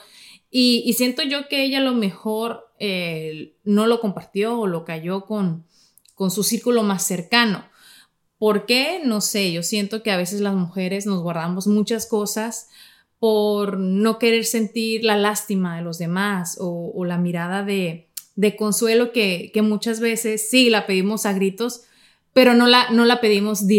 Y, 0.51 0.93
siento 0.93 1.21
yo 1.23 1.47
que 1.47 1.63
ella 1.63 1.77
a 1.77 1.81
lo 1.81 1.93
mejor 1.93 2.71
eh, 2.79 3.55
no 3.63 3.85
lo 3.85 3.99
compartió 3.99 4.59
o 4.59 4.67
lo 4.67 4.83
cayó 4.83 5.25
con, 5.25 5.65
con 6.15 6.31
su 6.31 6.43
círculo 6.43 6.83
más 6.83 7.03
cercano. 7.03 7.65
¿Por 8.37 8.65
qué? 8.65 9.01
No 9.03 9.21
sé, 9.21 9.51
yo 9.51 9.63
siento 9.63 10.01
que 10.01 10.11
a 10.11 10.17
veces 10.17 10.41
las 10.41 10.55
mujeres 10.55 11.05
nos 11.05 11.21
guardamos 11.21 11.67
muchas 11.67 12.07
cosas 12.07 12.69
por 13.19 13.77
no 13.77 14.17
querer 14.17 14.45
sentir 14.45 15.03
la 15.03 15.17
lástima 15.17 15.75
de 15.75 15.81
los 15.83 15.97
demás 15.97 16.57
o, 16.59 17.03
la 17.05 17.17
mirada 17.17 17.63
de, 17.63 18.07
consuelo 18.57 19.11
que, 19.11 19.51
que, 19.53 19.61
muchas 19.61 19.99
veces 19.99 20.49
sí 20.49 20.69
la 20.69 20.87
pedimos 20.87 21.25
a 21.25 21.33
gritos, 21.33 21.83
pero 22.33 22.53
no 22.53 22.67
la, 22.67 22.89
no 22.91 23.05
la 23.05 23.19
pedimos. 23.19 23.65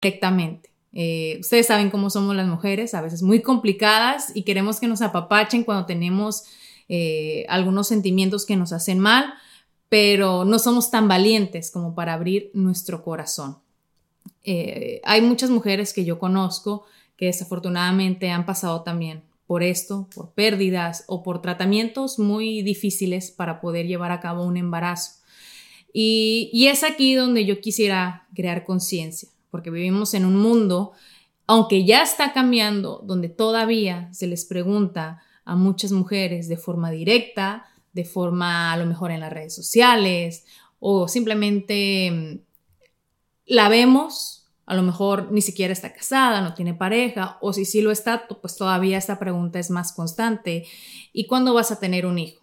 Directamente. 0.00 0.70
Eh, 0.92 1.38
ustedes 1.40 1.66
saben 1.66 1.90
cómo 1.90 2.10
somos 2.10 2.34
las 2.34 2.46
mujeres, 2.46 2.94
a 2.94 3.02
veces 3.02 3.22
muy 3.22 3.42
complicadas 3.42 4.34
y 4.34 4.42
queremos 4.42 4.80
que 4.80 4.88
nos 4.88 5.02
apapachen 5.02 5.64
cuando 5.64 5.86
tenemos 5.86 6.44
eh, 6.88 7.44
algunos 7.48 7.88
sentimientos 7.88 8.46
que 8.46 8.56
nos 8.56 8.72
hacen 8.72 8.98
mal, 8.98 9.34
pero 9.88 10.44
no 10.44 10.58
somos 10.58 10.90
tan 10.90 11.08
valientes 11.08 11.70
como 11.70 11.94
para 11.94 12.14
abrir 12.14 12.50
nuestro 12.54 13.02
corazón. 13.02 13.58
Eh, 14.44 15.00
hay 15.04 15.20
muchas 15.20 15.50
mujeres 15.50 15.92
que 15.92 16.04
yo 16.04 16.18
conozco 16.18 16.86
que 17.16 17.26
desafortunadamente 17.26 18.30
han 18.30 18.46
pasado 18.46 18.82
también 18.82 19.22
por 19.46 19.62
esto, 19.62 20.08
por 20.14 20.32
pérdidas 20.32 21.04
o 21.06 21.22
por 21.22 21.42
tratamientos 21.42 22.18
muy 22.18 22.62
difíciles 22.62 23.30
para 23.30 23.60
poder 23.60 23.86
llevar 23.86 24.12
a 24.12 24.20
cabo 24.20 24.44
un 24.44 24.56
embarazo. 24.56 25.12
Y, 25.92 26.66
es 26.70 26.84
aquí 26.84 27.14
donde 27.14 27.46
yo 27.46 27.60
quisiera 27.60 28.28
crear 28.34 28.64
conciencia, 28.64 29.30
porque 29.50 29.70
vivimos 29.70 30.14
en 30.14 30.24
un 30.24 30.36
mundo, 30.36 30.92
aunque 31.46 31.84
ya 31.84 32.02
está 32.02 32.32
cambiando, 32.32 33.02
donde 33.04 33.28
todavía 33.28 34.08
se 34.12 34.26
les 34.26 34.44
pregunta 34.44 35.22
a 35.44 35.56
muchas 35.56 35.92
mujeres 35.92 36.48
de 36.48 36.56
forma 36.56 36.90
directa, 36.90 37.66
de 37.92 38.04
forma 38.04 38.72
a 38.72 38.76
lo 38.76 38.86
mejor 38.86 39.10
en 39.10 39.20
las 39.20 39.32
redes 39.32 39.54
sociales, 39.54 40.44
o 40.78 41.08
simplemente 41.08 42.10
mm, 42.10 42.40
la 43.46 43.68
vemos, 43.68 44.46
a 44.66 44.74
lo 44.74 44.82
mejor 44.82 45.32
ni 45.32 45.40
siquiera 45.40 45.72
está 45.72 45.94
casada, 45.94 46.42
no 46.42 46.54
tiene 46.54 46.74
pareja, 46.74 47.38
o 47.40 47.52
si 47.52 47.64
sí 47.64 47.80
lo 47.80 47.90
está, 47.90 48.28
pues 48.28 48.56
todavía 48.56 48.98
esta 48.98 49.18
pregunta 49.18 49.58
es 49.58 49.70
más 49.70 49.92
constante. 49.94 50.66
¿Y 51.14 51.26
cuándo 51.26 51.54
vas 51.54 51.70
a 51.70 51.80
tener 51.80 52.04
un 52.04 52.18
hijo? 52.18 52.42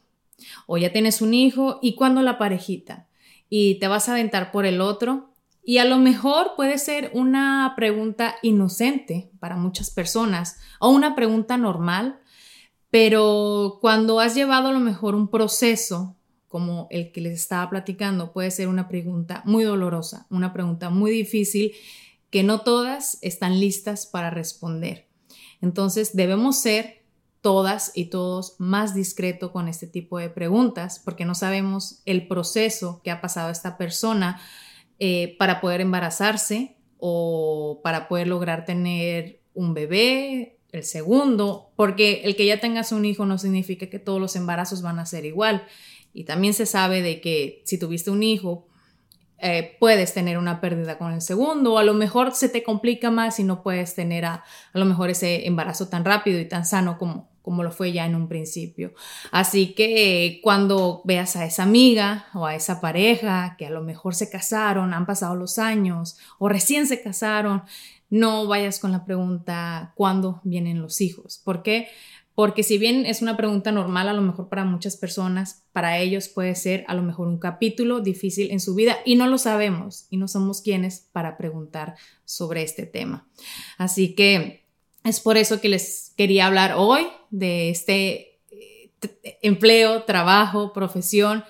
O 0.65 0.77
ya 0.77 0.91
tienes 0.91 1.21
un 1.21 1.35
hijo, 1.35 1.77
¿y 1.83 1.93
cuándo 1.93 2.23
la 2.23 2.39
parejita? 2.39 3.07
y 3.49 3.75
te 3.75 3.87
vas 3.87 4.09
a 4.09 4.13
aventar 4.13 4.51
por 4.51 4.65
el 4.65 4.81
otro. 4.81 5.29
Y 5.65 5.79
a 5.79 5.85
lo 5.85 5.97
mejor 5.97 6.51
puede 6.55 6.77
ser 6.77 7.09
una 7.13 7.73
pregunta 7.75 8.35
inocente 8.43 9.31
para 9.39 9.57
muchas 9.57 9.89
personas 9.89 10.57
o 10.79 10.89
una 10.89 11.15
pregunta 11.15 11.57
normal, 11.57 12.19
pero 12.91 13.79
cuando 13.81 14.19
has 14.19 14.35
llevado 14.35 14.67
a 14.67 14.71
lo 14.71 14.79
mejor 14.79 15.15
un 15.15 15.27
proceso 15.27 16.15
como 16.47 16.87
el 16.91 17.11
que 17.11 17.19
les 17.19 17.33
estaba 17.33 17.67
platicando, 17.69 18.31
puede 18.31 18.51
ser 18.51 18.67
una 18.67 18.87
pregunta 18.87 19.41
muy 19.43 19.63
dolorosa, 19.63 20.27
una 20.29 20.53
pregunta 20.53 20.91
muy 20.91 21.09
difícil 21.09 21.71
que 22.29 22.43
no 22.43 22.61
todas 22.61 23.17
están 23.21 23.59
listas 23.59 24.05
para 24.05 24.29
responder. 24.29 25.07
Entonces 25.61 26.15
debemos 26.15 26.59
ser 26.59 27.03
todas 27.41 27.91
y 27.95 28.05
todos 28.05 28.55
más 28.59 28.93
discreto 28.93 29.51
con 29.51 29.67
este 29.67 29.87
tipo 29.87 30.19
de 30.19 30.29
preguntas 30.29 31.01
porque 31.03 31.25
no 31.25 31.33
sabemos 31.33 32.01
el 32.05 32.27
proceso 32.27 33.01
que 33.03 33.11
ha 33.11 33.19
pasado 33.19 33.49
esta 33.49 33.77
persona 33.77 34.39
eh, 34.99 35.35
para 35.37 35.61
poder 35.61 35.81
embarazarse 35.81 36.77
o 36.97 37.81
para 37.83 38.07
poder 38.07 38.27
lograr 38.27 38.65
tener 38.65 39.41
un 39.53 39.73
bebé, 39.73 40.55
el 40.71 40.83
segundo, 40.83 41.71
porque 41.75 42.21
el 42.25 42.35
que 42.35 42.45
ya 42.45 42.59
tengas 42.59 42.91
un 42.91 43.05
hijo 43.05 43.25
no 43.25 43.37
significa 43.37 43.87
que 43.87 43.99
todos 43.99 44.19
los 44.19 44.35
embarazos 44.35 44.81
van 44.81 44.99
a 44.99 45.05
ser 45.05 45.25
igual. 45.25 45.65
Y 46.13 46.25
también 46.25 46.53
se 46.53 46.65
sabe 46.65 47.01
de 47.01 47.21
que 47.21 47.61
si 47.65 47.77
tuviste 47.77 48.11
un 48.11 48.23
hijo, 48.23 48.67
eh, 49.37 49.77
puedes 49.79 50.13
tener 50.13 50.37
una 50.37 50.61
pérdida 50.61 50.97
con 50.97 51.13
el 51.13 51.21
segundo, 51.21 51.73
o 51.73 51.77
a 51.77 51.83
lo 51.83 51.93
mejor 51.93 52.33
se 52.33 52.49
te 52.49 52.63
complica 52.63 53.11
más 53.11 53.39
y 53.39 53.43
no 53.43 53.63
puedes 53.63 53.95
tener 53.95 54.25
a, 54.25 54.43
a 54.73 54.79
lo 54.79 54.85
mejor 54.85 55.09
ese 55.09 55.47
embarazo 55.47 55.87
tan 55.87 56.05
rápido 56.05 56.39
y 56.39 56.45
tan 56.45 56.65
sano 56.65 56.97
como, 56.97 57.29
como 57.45 57.61
lo 57.61 57.71
fue 57.71 57.93
ya 57.93 58.07
en 58.07 58.15
un 58.15 58.27
principio. 58.27 58.95
Así 59.31 59.75
que 59.75 60.39
cuando 60.41 61.03
veas 61.05 61.35
a 61.35 61.45
esa 61.45 61.61
amiga 61.61 62.25
o 62.33 62.47
a 62.47 62.55
esa 62.55 62.81
pareja 62.81 63.55
que 63.59 63.67
a 63.67 63.69
lo 63.69 63.83
mejor 63.83 64.15
se 64.15 64.31
casaron, 64.31 64.95
han 64.95 65.05
pasado 65.05 65.35
los 65.35 65.59
años 65.59 66.17
o 66.39 66.49
recién 66.49 66.87
se 66.87 67.03
casaron, 67.03 67.61
no 68.09 68.47
vayas 68.47 68.79
con 68.79 68.91
la 68.91 69.05
pregunta 69.05 69.93
¿cuándo 69.95 70.41
vienen 70.43 70.81
los 70.81 71.01
hijos? 71.01 71.39
¿Por 71.43 71.61
qué? 71.61 71.87
Porque 72.33 72.63
si 72.63 72.79
bien 72.79 73.05
es 73.05 73.21
una 73.21 73.37
pregunta 73.37 73.71
normal, 73.71 74.09
a 74.09 74.13
lo 74.13 74.21
mejor 74.21 74.49
para 74.49 74.65
muchas 74.65 74.97
personas, 74.97 75.63
para 75.71 75.99
ellos 75.99 76.27
puede 76.27 76.55
ser 76.55 76.83
a 76.87 76.95
lo 76.95 77.03
mejor 77.03 77.27
un 77.27 77.37
capítulo 77.37 78.01
difícil 78.01 78.49
en 78.51 78.59
su 78.59 78.73
vida 78.73 78.97
y 79.05 79.15
no 79.15 79.27
lo 79.27 79.37
sabemos 79.37 80.07
y 80.09 80.17
no 80.17 80.27
somos 80.27 80.61
quienes 80.61 81.07
para 81.11 81.37
preguntar 81.37 81.95
sobre 82.25 82.63
este 82.63 82.87
tema. 82.87 83.27
Así 83.77 84.15
que 84.15 84.64
es 85.05 85.19
por 85.19 85.37
eso 85.37 85.61
que 85.61 85.69
les 85.69 86.13
quería 86.17 86.47
hablar 86.47 86.73
hoy 86.75 87.07
de 87.29 87.69
este 87.69 88.39
eh, 88.51 88.91
empleo, 89.43 90.03
trabajo, 90.03 90.73
profesión, 90.73 91.43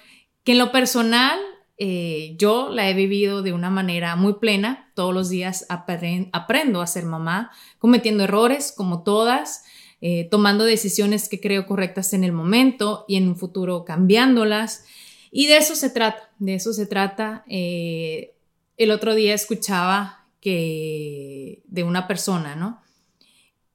que 0.43 0.51
en 0.51 0.57
lo 0.57 0.71
personal 0.71 1.39
eh, 1.77 2.35
yo 2.37 2.69
la 2.69 2.89
he 2.89 2.93
vivido 2.93 3.41
de 3.41 3.53
una 3.53 3.69
manera 3.69 4.17
muy 4.17 4.33
plena. 4.33 4.91
Todos 4.93 5.13
los 5.13 5.29
días 5.29 5.65
aprendo 5.69 6.81
a 6.81 6.87
ser 6.87 7.05
mamá, 7.05 7.51
cometiendo 7.79 8.25
errores 8.25 8.73
como 8.75 9.03
todas 9.03 9.63
eh, 10.01 10.27
tomando 10.29 10.65
decisiones 10.65 11.29
que 11.29 11.39
creo 11.39 11.65
correctas 11.65 12.13
en 12.13 12.23
el 12.23 12.33
momento 12.33 13.05
y 13.07 13.15
en 13.15 13.29
un 13.29 13.37
futuro 13.37 13.85
cambiándolas. 13.85 14.83
Y 15.31 15.47
de 15.47 15.57
eso 15.57 15.75
se 15.75 15.89
trata, 15.89 16.29
de 16.37 16.55
eso 16.55 16.73
se 16.73 16.85
trata. 16.85 17.43
El 17.47 18.91
otro 18.91 19.15
día 19.15 19.33
escuchaba 19.33 20.27
que 20.41 21.63
de 21.65 21.83
una 21.83 22.07
persona, 22.07 22.55
¿no? 22.55 22.84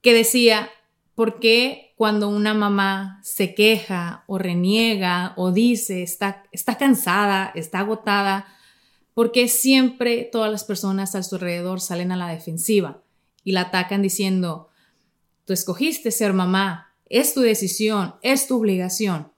Que 0.00 0.14
decía, 0.14 0.70
¿por 1.14 1.40
qué 1.40 1.92
cuando 1.96 2.28
una 2.28 2.54
mamá 2.54 3.20
se 3.22 3.54
queja 3.54 4.24
o 4.26 4.38
reniega 4.38 5.34
o 5.36 5.52
dice 5.52 6.02
está, 6.02 6.44
está 6.52 6.78
cansada, 6.78 7.52
está 7.54 7.80
agotada, 7.80 8.46
¿por 9.12 9.32
qué 9.32 9.48
siempre 9.48 10.28
todas 10.30 10.50
las 10.50 10.64
personas 10.64 11.14
a 11.14 11.22
su 11.22 11.34
alrededor 11.34 11.80
salen 11.80 12.12
a 12.12 12.16
la 12.16 12.28
defensiva 12.28 13.02
y 13.44 13.52
la 13.52 13.62
atacan 13.62 14.02
diciendo, 14.02 14.70
Tú 15.50 15.54
escogiste 15.54 16.12
ser 16.12 16.32
mamá, 16.32 16.94
es 17.06 17.34
tu 17.34 17.40
decisión, 17.40 18.14
es 18.22 18.46
tu 18.46 18.56
obligación. 18.56 19.32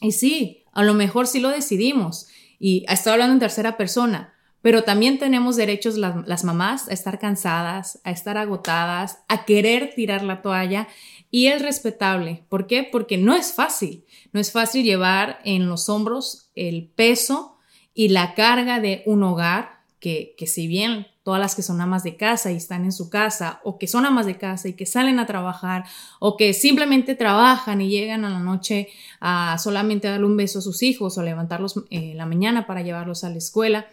Y 0.00 0.10
sí, 0.10 0.64
a 0.72 0.82
lo 0.82 0.92
mejor 0.92 1.28
sí 1.28 1.38
lo 1.38 1.50
decidimos. 1.50 2.26
Y 2.58 2.84
estoy 2.88 3.12
hablando 3.12 3.34
en 3.34 3.38
tercera 3.38 3.76
persona, 3.76 4.31
pero 4.62 4.84
también 4.84 5.18
tenemos 5.18 5.56
derechos 5.56 5.98
las 5.98 6.44
mamás 6.44 6.88
a 6.88 6.92
estar 6.92 7.18
cansadas, 7.18 8.00
a 8.04 8.12
estar 8.12 8.38
agotadas, 8.38 9.18
a 9.28 9.44
querer 9.44 9.92
tirar 9.94 10.22
la 10.22 10.40
toalla. 10.40 10.88
Y 11.30 11.46
es 11.46 11.60
respetable. 11.60 12.44
¿Por 12.48 12.66
qué? 12.66 12.84
Porque 12.90 13.18
no 13.18 13.34
es 13.34 13.52
fácil. 13.52 14.04
No 14.32 14.40
es 14.40 14.52
fácil 14.52 14.84
llevar 14.84 15.40
en 15.44 15.68
los 15.68 15.88
hombros 15.88 16.50
el 16.54 16.88
peso 16.94 17.58
y 17.92 18.08
la 18.08 18.34
carga 18.34 18.80
de 18.80 19.02
un 19.04 19.24
hogar 19.24 19.82
que, 19.98 20.34
que 20.38 20.46
si 20.46 20.68
bien 20.68 21.08
todas 21.22 21.40
las 21.40 21.54
que 21.54 21.62
son 21.62 21.80
amas 21.80 22.02
de 22.02 22.16
casa 22.16 22.50
y 22.50 22.56
están 22.56 22.84
en 22.84 22.92
su 22.92 23.08
casa, 23.08 23.60
o 23.64 23.78
que 23.78 23.86
son 23.86 24.04
amas 24.04 24.26
de 24.26 24.38
casa 24.38 24.68
y 24.68 24.72
que 24.74 24.86
salen 24.86 25.18
a 25.18 25.26
trabajar, 25.26 25.84
o 26.18 26.36
que 26.36 26.52
simplemente 26.52 27.14
trabajan 27.14 27.80
y 27.80 27.88
llegan 27.88 28.24
a 28.24 28.30
la 28.30 28.40
noche 28.40 28.88
a 29.20 29.56
solamente 29.58 30.08
darle 30.08 30.26
un 30.26 30.36
beso 30.36 30.58
a 30.58 30.62
sus 30.62 30.82
hijos 30.82 31.16
o 31.18 31.22
levantarlos 31.22 31.76
en 31.90 32.02
eh, 32.02 32.14
la 32.14 32.26
mañana 32.26 32.66
para 32.66 32.82
llevarlos 32.82 33.24
a 33.24 33.30
la 33.30 33.38
escuela. 33.38 33.86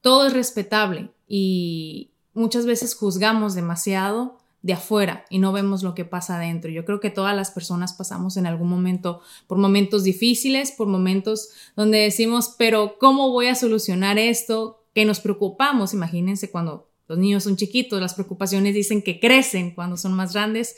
Todo 0.00 0.26
es 0.26 0.32
respetable 0.32 1.10
y 1.28 2.10
muchas 2.34 2.66
veces 2.66 2.94
juzgamos 2.94 3.54
demasiado 3.54 4.38
de 4.62 4.74
afuera 4.74 5.24
y 5.30 5.38
no 5.38 5.52
vemos 5.52 5.82
lo 5.82 5.94
que 5.94 6.04
pasa 6.04 6.36
adentro. 6.36 6.70
Yo 6.70 6.84
creo 6.84 7.00
que 7.00 7.10
todas 7.10 7.34
las 7.34 7.50
personas 7.50 7.94
pasamos 7.94 8.36
en 8.36 8.46
algún 8.46 8.68
momento 8.68 9.20
por 9.46 9.58
momentos 9.58 10.04
difíciles, 10.04 10.72
por 10.72 10.86
momentos 10.86 11.50
donde 11.76 11.98
decimos, 11.98 12.54
pero 12.58 12.96
¿cómo 12.98 13.30
voy 13.30 13.46
a 13.46 13.54
solucionar 13.54 14.18
esto? 14.18 14.80
que 14.94 15.04
nos 15.04 15.20
preocupamos, 15.20 15.94
imagínense 15.94 16.50
cuando 16.50 16.88
los 17.08 17.18
niños 17.18 17.44
son 17.44 17.56
chiquitos, 17.56 18.00
las 18.00 18.14
preocupaciones 18.14 18.74
dicen 18.74 19.02
que 19.02 19.20
crecen 19.20 19.72
cuando 19.74 19.96
son 19.96 20.12
más 20.12 20.32
grandes, 20.32 20.76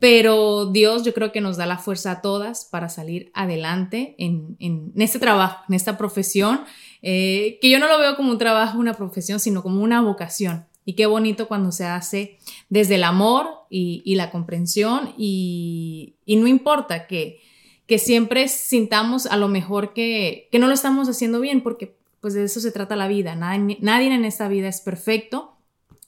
pero 0.00 0.64
Dios 0.64 1.04
yo 1.04 1.12
creo 1.12 1.30
que 1.30 1.42
nos 1.42 1.58
da 1.58 1.66
la 1.66 1.76
fuerza 1.76 2.10
a 2.10 2.20
todas 2.22 2.64
para 2.64 2.88
salir 2.88 3.30
adelante 3.34 4.16
en, 4.18 4.56
este 4.96 5.18
trabajo, 5.18 5.62
en 5.68 5.74
esta 5.74 5.98
profesión, 5.98 6.62
eh, 7.02 7.58
que 7.60 7.68
yo 7.68 7.78
no 7.78 7.86
lo 7.86 7.98
veo 7.98 8.16
como 8.16 8.30
un 8.32 8.38
trabajo, 8.38 8.78
una 8.78 8.94
profesión, 8.94 9.38
sino 9.38 9.62
como 9.62 9.82
una 9.82 10.00
vocación. 10.00 10.66
Y 10.86 10.94
qué 10.94 11.04
bonito 11.04 11.48
cuando 11.48 11.70
se 11.70 11.84
hace 11.84 12.38
desde 12.70 12.94
el 12.94 13.04
amor 13.04 13.46
y, 13.68 14.14
la 14.14 14.30
comprensión 14.30 15.12
y, 15.18 16.16
no 16.26 16.46
importa 16.46 17.06
que, 17.06 17.38
que 17.86 17.98
siempre 17.98 18.48
sintamos 18.48 19.26
a 19.26 19.36
lo 19.36 19.48
mejor 19.48 19.92
que, 19.92 20.48
que 20.50 20.58
no 20.58 20.66
lo 20.66 20.72
estamos 20.72 21.10
haciendo 21.10 21.40
bien, 21.40 21.60
porque 21.60 21.94
pues 22.22 22.32
de 22.32 22.44
eso 22.44 22.60
se 22.60 22.72
trata 22.72 22.96
la 22.96 23.06
vida. 23.06 23.34
Nadie, 23.34 23.76
nadie 23.82 24.14
en 24.14 24.24
esta 24.24 24.48
vida 24.48 24.68
es 24.68 24.80
perfecto, 24.80 25.58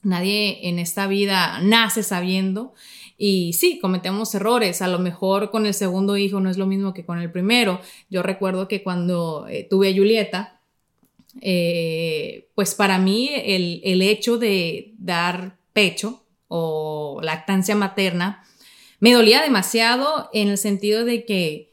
nadie 0.03 0.67
en 0.67 0.79
esta 0.79 1.07
vida 1.07 1.59
nace 1.61 2.03
sabiendo. 2.03 2.73
Y 3.17 3.53
sí, 3.53 3.79
cometemos 3.79 4.33
errores. 4.35 4.81
A 4.81 4.87
lo 4.87 4.99
mejor 4.99 5.51
con 5.51 5.65
el 5.65 5.73
segundo 5.73 6.17
hijo 6.17 6.39
no 6.39 6.49
es 6.49 6.57
lo 6.57 6.65
mismo 6.65 6.93
que 6.93 7.05
con 7.05 7.19
el 7.19 7.31
primero. 7.31 7.79
Yo 8.09 8.23
recuerdo 8.23 8.67
que 8.67 8.83
cuando 8.83 9.47
eh, 9.47 9.65
tuve 9.69 9.89
a 9.89 9.93
Julieta, 9.93 10.61
eh, 11.41 12.49
pues 12.53 12.75
para 12.75 12.99
mí 12.99 13.29
el, 13.33 13.81
el, 13.83 14.01
hecho 14.03 14.37
de 14.37 14.93
dar 14.99 15.57
pecho 15.73 16.23
o 16.47 17.19
lactancia 17.23 17.75
materna 17.75 18.43
me 18.99 19.13
dolía 19.13 19.41
demasiado 19.41 20.29
en 20.31 20.49
el 20.49 20.59
sentido 20.59 21.05
de 21.05 21.25
que 21.25 21.72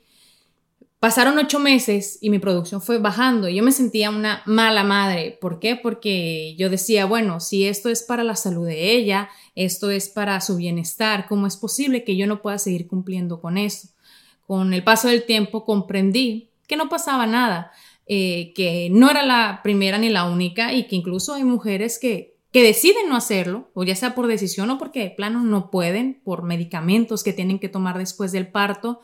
Pasaron 1.01 1.39
ocho 1.39 1.59
meses 1.59 2.19
y 2.21 2.29
mi 2.29 2.39
producción 2.39 2.83
fue 2.83 2.99
bajando 2.99 3.49
yo 3.49 3.63
me 3.63 3.73
sentía 3.73 4.11
una 4.11 4.43
mala 4.45 4.85
madre. 4.85 5.39
¿Por 5.41 5.59
qué? 5.59 5.75
Porque 5.75 6.55
yo 6.59 6.69
decía, 6.69 7.07
bueno, 7.07 7.41
si 7.41 7.67
esto 7.67 7.89
es 7.89 8.03
para 8.03 8.23
la 8.23 8.37
salud 8.37 8.67
de 8.67 8.93
ella, 8.93 9.31
esto 9.55 9.91
es 9.91 10.11
para 10.11 10.39
su 10.43 10.59
bienestar, 10.59 11.27
¿cómo 11.27 11.47
es 11.47 11.57
posible 11.57 12.05
que 12.05 12.17
yo 12.17 12.27
no 12.27 12.43
pueda 12.43 12.59
seguir 12.59 12.87
cumpliendo 12.87 13.41
con 13.41 13.57
eso? 13.57 13.89
Con 14.47 14.75
el 14.75 14.85
paso 14.85 15.09
del 15.09 15.25
tiempo 15.25 15.65
comprendí 15.65 16.51
que 16.67 16.77
no 16.77 16.91
pasaba 16.91 17.27
nada, 17.27 17.73
eh, 18.07 18.53
que 18.55 18.91
no 18.93 19.11
era 19.11 19.23
la 19.25 19.61
primera 19.63 19.97
ni 19.97 20.11
la 20.11 20.25
única 20.25 20.75
y 20.75 20.87
que 20.87 20.97
incluso 20.97 21.33
hay 21.33 21.45
mujeres 21.45 21.99
que, 21.99 22.37
que 22.53 22.63
deciden 22.63 23.09
no 23.09 23.17
hacerlo, 23.17 23.71
o 23.73 23.85
ya 23.85 23.97
sea 23.97 24.15
por 24.15 24.27
decisión 24.27 24.69
o 24.69 24.77
porque 24.77 25.01
de 25.01 25.11
plano 25.11 25.43
no 25.45 25.71
pueden, 25.71 26.21
por 26.23 26.43
medicamentos 26.43 27.25
que 27.25 27.33
tienen 27.33 27.59
que 27.59 27.71
tomar 27.71 27.97
después 27.97 28.33
del 28.33 28.49
parto 28.49 29.01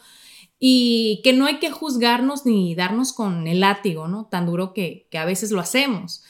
y 0.59 1.21
que 1.23 1.33
no 1.33 1.47
hay 1.47 1.59
que 1.59 1.71
juzgarnos 1.71 2.47
ni 2.47 2.75
darnos 2.75 3.13
con 3.13 3.47
el 3.47 3.61
látigo, 3.61 4.09
¿no? 4.09 4.27
Tan 4.27 4.47
duro 4.47 4.73
que, 4.73 5.09
a 5.13 5.25
veces 5.25 5.51
lo 5.51 5.61
hacemos. 5.61 6.23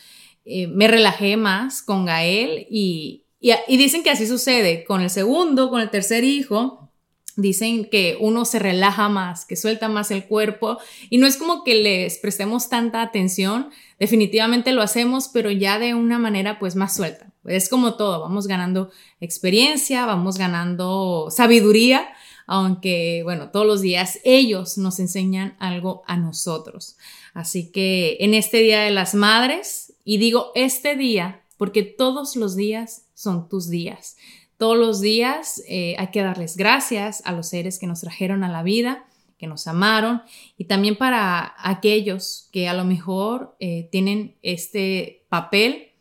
Eh, 0.45 0.67
me 0.67 0.89
relajé 0.89 1.37
más 1.37 1.83
con 1.83 2.05
Gael 2.07 2.67
y, 2.71 3.25
y, 3.41 3.77
dicen 3.77 4.03
que 4.03 4.11
así 4.11 4.27
sucede 4.27 4.85
con 4.85 5.01
el 5.01 5.11
segundo, 5.11 5.71
con 5.71 5.81
el 5.81 5.91
tercer 5.91 6.25
hijo. 6.25 6.91
Dicen 7.37 7.85
que 7.91 8.17
uno 8.19 8.47
se 8.47 8.59
relaja 8.59 9.11
más, 9.11 9.45
que 9.45 9.57
suelta 9.57 9.89
más 9.89 10.11
el 10.11 10.25
cuerpo 10.25 10.79
y 11.11 11.19
no 11.19 11.27
es 11.27 11.37
como 11.37 11.65
que 11.65 11.75
les 11.75 12.17
prestemos 12.19 12.71
tanta 12.71 13.03
atención, 13.03 13.69
definitivamente 14.01 14.73
lo 14.73 14.81
hacemos, 14.81 15.29
pero 15.29 15.51
ya 15.51 15.79
de 15.79 15.93
una 15.93 16.19
manera 16.19 16.59
pues 16.59 16.77
más 16.77 16.97
suelta. 16.97 17.31
Es 17.45 17.69
como 17.69 17.97
todo, 17.97 18.23
vamos 18.23 18.47
ganando 18.47 18.91
experiencia, 19.21 20.07
vamos 20.07 20.39
ganando 20.39 21.29
sabiduría 21.31 22.09
aunque 22.47 23.23
bueno, 23.25 23.51
todos 23.51 23.67
los 23.67 23.81
días 23.81 24.19
ellos 24.25 24.79
nos 24.79 24.99
enseñan 25.01 25.57
algo 25.59 26.03
a 26.07 26.17
nosotros. 26.17 26.97
Así 27.35 27.71
que 27.71 28.17
en 28.21 28.35
este 28.35 28.59
Día 28.59 28.81
de 28.81 28.91
las 28.91 29.15
Madres, 29.15 29.95
y 30.05 30.19
digo 30.19 30.53
este 30.55 30.97
día 30.97 31.43
porque 31.59 31.83
todos 31.83 32.37
los 32.37 32.55
días 32.57 33.07
son 33.15 33.49
tus 33.49 33.69
días. 33.69 34.17
Todos 34.59 34.79
los 34.79 35.01
días 35.01 35.63
eh, 35.69 35.97
hay 35.99 36.09
que 36.09 36.23
darles 36.23 36.57
gracias 36.57 37.23
a 37.27 37.33
los 37.33 37.49
seres 37.49 37.79
que 37.79 37.87
nos 37.87 38.01
trajeron 38.01 38.45
a 38.45 38.49
la 38.49 38.63
vida, 38.63 39.07
que 39.39 39.47
nos 39.47 39.67
amaron, 39.67 40.23
y 40.57 40.65
también 40.65 40.97
para 40.97 41.55
aquellos 41.59 42.49
que 42.53 42.69
a 42.69 42.75
lo 42.75 42.85
mejor 42.85 43.55
eh, 43.61 43.89
tienen 43.93 44.37
este 44.43 45.27
papel 45.29 45.93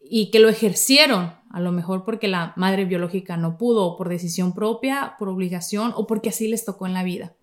y 0.00 0.30
que 0.30 0.40
lo 0.40 0.48
ejercieron 0.48 1.34
a 1.52 1.60
lo 1.60 1.70
mejor 1.70 2.04
porque 2.04 2.28
la 2.28 2.52
madre 2.56 2.84
biológica 2.84 3.36
no 3.36 3.56
pudo, 3.56 3.96
por 3.96 4.08
decisión 4.08 4.52
propia, 4.52 5.16
por 5.18 5.28
obligación, 5.28 5.92
o 5.94 6.06
porque 6.06 6.30
así 6.30 6.48
les 6.48 6.64
tocó 6.64 6.86
en 6.86 6.94
la 6.94 7.04
vida. 7.04 7.34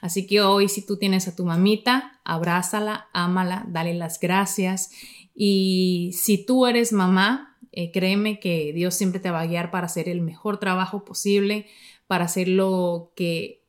Así 0.00 0.26
que 0.26 0.40
hoy 0.42 0.68
si 0.68 0.86
tú 0.86 0.96
tienes 0.96 1.26
a 1.26 1.34
tu 1.34 1.44
mamita, 1.44 2.20
abrázala, 2.24 3.08
ámala, 3.12 3.64
dale 3.68 3.94
las 3.94 4.20
gracias. 4.20 4.90
Y 5.34 6.12
si 6.14 6.44
tú 6.44 6.66
eres 6.66 6.92
mamá, 6.92 7.50
Eh, 7.76 7.90
créeme 7.90 8.38
que 8.38 8.72
Dios 8.72 8.94
siempre 8.94 9.18
te 9.18 9.32
va 9.32 9.40
a 9.40 9.48
guiar 9.48 9.72
para 9.72 9.86
hacer 9.86 10.08
el 10.08 10.20
mejor 10.20 10.58
trabajo 10.58 11.02
posible, 11.04 11.66
para 12.06 12.26
hacer 12.26 12.46
lo 12.46 13.10
que 13.16 13.64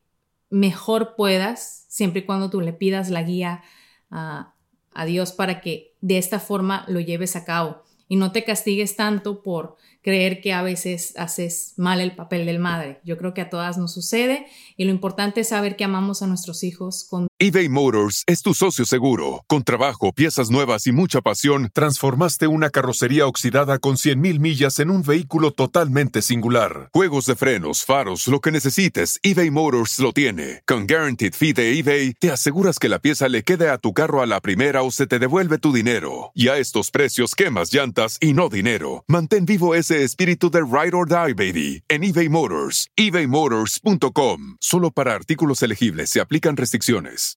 mejor 0.52 1.16
puedas, 1.18 1.86
siempre 1.90 2.20
y 2.22 2.26
cuando 2.28 2.52
tú 2.52 2.62
le 2.62 2.72
pidas 2.72 3.10
la 3.10 3.24
guía 3.24 3.64
a, 4.12 4.54
a 4.94 5.06
Dios 5.06 5.32
para 5.32 5.60
que 5.60 5.96
de 6.02 6.20
esta 6.20 6.40
forma 6.40 6.86
lo 6.88 7.00
lleves 7.00 7.36
a 7.36 7.46
cabo 7.46 7.82
y 8.08 8.16
no 8.16 8.32
te 8.32 8.44
castigues 8.44 8.96
tanto 8.96 9.42
por 9.42 9.76
creer 10.06 10.40
que 10.40 10.54
a 10.54 10.62
veces 10.62 11.14
haces 11.18 11.74
mal 11.78 12.00
el 12.00 12.16
papel 12.16 12.46
del 12.46 12.60
madre. 12.60 13.00
Yo 13.04 13.18
creo 13.18 13.34
que 13.34 13.42
a 13.42 13.50
todas 13.50 13.80
nos 13.80 13.92
sucede 13.92 14.46
y 14.78 14.86
lo 14.86 14.92
importante 14.92 15.42
es 15.42 15.50
saber 15.50 15.76
que 15.76 15.84
amamos 15.84 16.22
a 16.22 16.28
nuestros 16.28 16.64
hijos 16.64 17.08
con 17.10 17.28
eBay 17.38 17.68
Motors 17.68 18.24
es 18.28 18.44
tu 18.44 18.54
socio 18.54 18.86
seguro. 18.86 19.44
Con 19.48 19.64
trabajo, 19.64 20.14
piezas 20.14 20.52
nuevas 20.52 20.86
y 20.88 20.92
mucha 20.92 21.22
pasión, 21.22 21.70
transformaste 21.74 22.48
una 22.48 22.70
carrocería 22.70 23.26
oxidada 23.26 23.80
con 23.80 23.96
100.000 23.96 24.40
millas 24.40 24.80
en 24.80 24.92
un 24.92 25.02
vehículo 25.02 25.52
totalmente 25.52 26.22
singular. 26.22 26.90
Juegos 26.94 27.26
de 27.26 27.36
frenos, 27.36 27.84
faros, 27.84 28.28
lo 28.28 28.40
que 28.42 28.52
necesites, 28.52 29.20
eBay 29.24 29.50
Motors 29.50 30.00
lo 30.00 30.14
tiene. 30.14 30.62
Con 30.68 30.86
Guaranteed 30.88 31.34
Fee 31.34 31.52
de 31.52 31.78
eBay, 31.80 32.14
te 32.14 32.32
aseguras 32.32 32.78
que 32.78 32.90
la 32.90 33.00
pieza 33.00 33.28
le 33.28 33.44
quede 33.44 33.70
a 33.70 33.80
tu 33.80 33.94
carro 33.94 34.22
a 34.22 34.28
la 34.28 34.40
primera 34.40 34.84
o 34.84 34.92
se 34.92 35.08
te 35.08 35.20
devuelve 35.20 35.58
tu 35.58 35.74
dinero. 35.74 36.32
Y 36.36 36.48
a 36.50 36.58
estos 36.58 36.90
precios, 36.92 37.36
quemas 37.36 37.74
llantas 37.74 38.18
y 38.22 38.34
no 38.34 38.50
dinero. 38.50 39.04
Mantén 39.08 39.46
vivo 39.46 39.76
ese 39.76 39.95
espíritu 40.04 40.50
de 40.50 40.64
Ride 40.64 40.94
or 40.94 41.06
Die, 41.06 41.34
baby, 41.34 41.84
en 41.90 42.04
eBay 42.04 42.30
Motors. 42.30 42.88
ebaymotors.com. 42.98 44.58
Solo 44.60 44.92
para 44.92 45.14
artículos 45.14 45.62
elegibles 45.64 46.10
se 46.10 46.20
aplican 46.20 46.58
restricciones. 46.58 47.36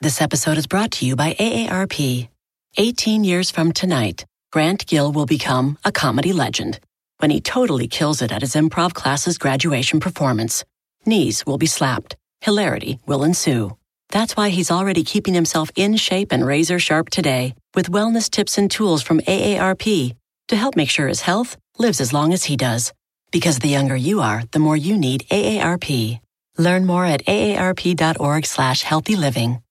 This 0.00 0.20
episode 0.20 0.58
is 0.58 0.68
brought 0.68 0.92
to 0.92 1.06
you 1.06 1.16
by 1.16 1.34
AARP. 1.40 2.28
18 2.76 3.24
years 3.24 3.50
from 3.50 3.72
tonight, 3.72 4.24
Grant 4.52 4.86
Gill 4.86 5.10
will 5.10 5.26
become 5.26 5.76
a 5.84 5.90
comedy 5.90 6.32
legend 6.32 6.78
when 7.18 7.30
he 7.32 7.40
totally 7.40 7.88
kills 7.88 8.22
it 8.22 8.30
at 8.30 8.42
his 8.42 8.54
improv 8.54 8.94
class's 8.94 9.38
graduation 9.38 9.98
performance. 9.98 10.64
Knees 11.04 11.44
will 11.44 11.58
be 11.58 11.66
slapped, 11.66 12.14
hilarity 12.42 13.00
will 13.06 13.24
ensue. 13.24 13.76
That's 14.10 14.36
why 14.36 14.50
he's 14.50 14.70
already 14.70 15.02
keeping 15.02 15.34
himself 15.34 15.70
in 15.74 15.96
shape 15.96 16.30
and 16.30 16.46
razor 16.46 16.78
sharp 16.78 17.10
today 17.10 17.54
with 17.74 17.90
wellness 17.90 18.30
tips 18.30 18.56
and 18.56 18.70
tools 18.70 19.02
from 19.02 19.20
AARP 19.22 20.14
to 20.48 20.56
help 20.56 20.76
make 20.76 20.90
sure 20.90 21.08
his 21.08 21.22
health 21.22 21.56
lives 21.78 22.00
as 22.00 22.12
long 22.12 22.32
as 22.32 22.44
he 22.44 22.56
does. 22.56 22.92
Because 23.30 23.58
the 23.58 23.68
younger 23.68 23.96
you 23.96 24.20
are, 24.20 24.44
the 24.52 24.58
more 24.58 24.76
you 24.76 24.96
need 24.96 25.24
AARP. 25.30 26.20
Learn 26.58 26.84
more 26.84 27.04
at 27.04 27.24
aarp.org 27.26 28.46
slash 28.46 28.82
healthy 28.82 29.16
living. 29.16 29.62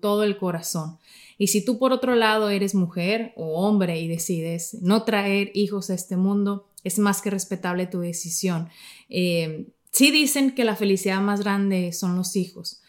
todo 0.00 0.22
el 0.24 0.36
corazón. 0.36 0.98
Y 1.38 1.48
si 1.48 1.64
tú 1.64 1.78
por 1.78 1.92
otro 1.92 2.14
lado 2.14 2.50
eres 2.50 2.74
mujer 2.74 3.32
o 3.36 3.66
hombre 3.66 4.00
y 4.00 4.08
decides 4.08 4.78
no 4.80 5.02
traer 5.02 5.50
hijos 5.54 5.90
a 5.90 5.94
este 5.94 6.16
mundo, 6.16 6.68
es 6.84 6.98
más 6.98 7.20
que 7.20 7.30
respetable 7.30 7.86
tu 7.86 8.00
decisión. 8.00 8.68
Eh, 9.08 9.66
sí 9.90 10.10
dicen 10.10 10.52
que 10.52 10.64
la 10.64 10.76
felicidad 10.76 11.20
más 11.20 11.40
grande 11.40 11.92
son 11.92 12.16
los 12.16 12.36
hijos, 12.36 12.82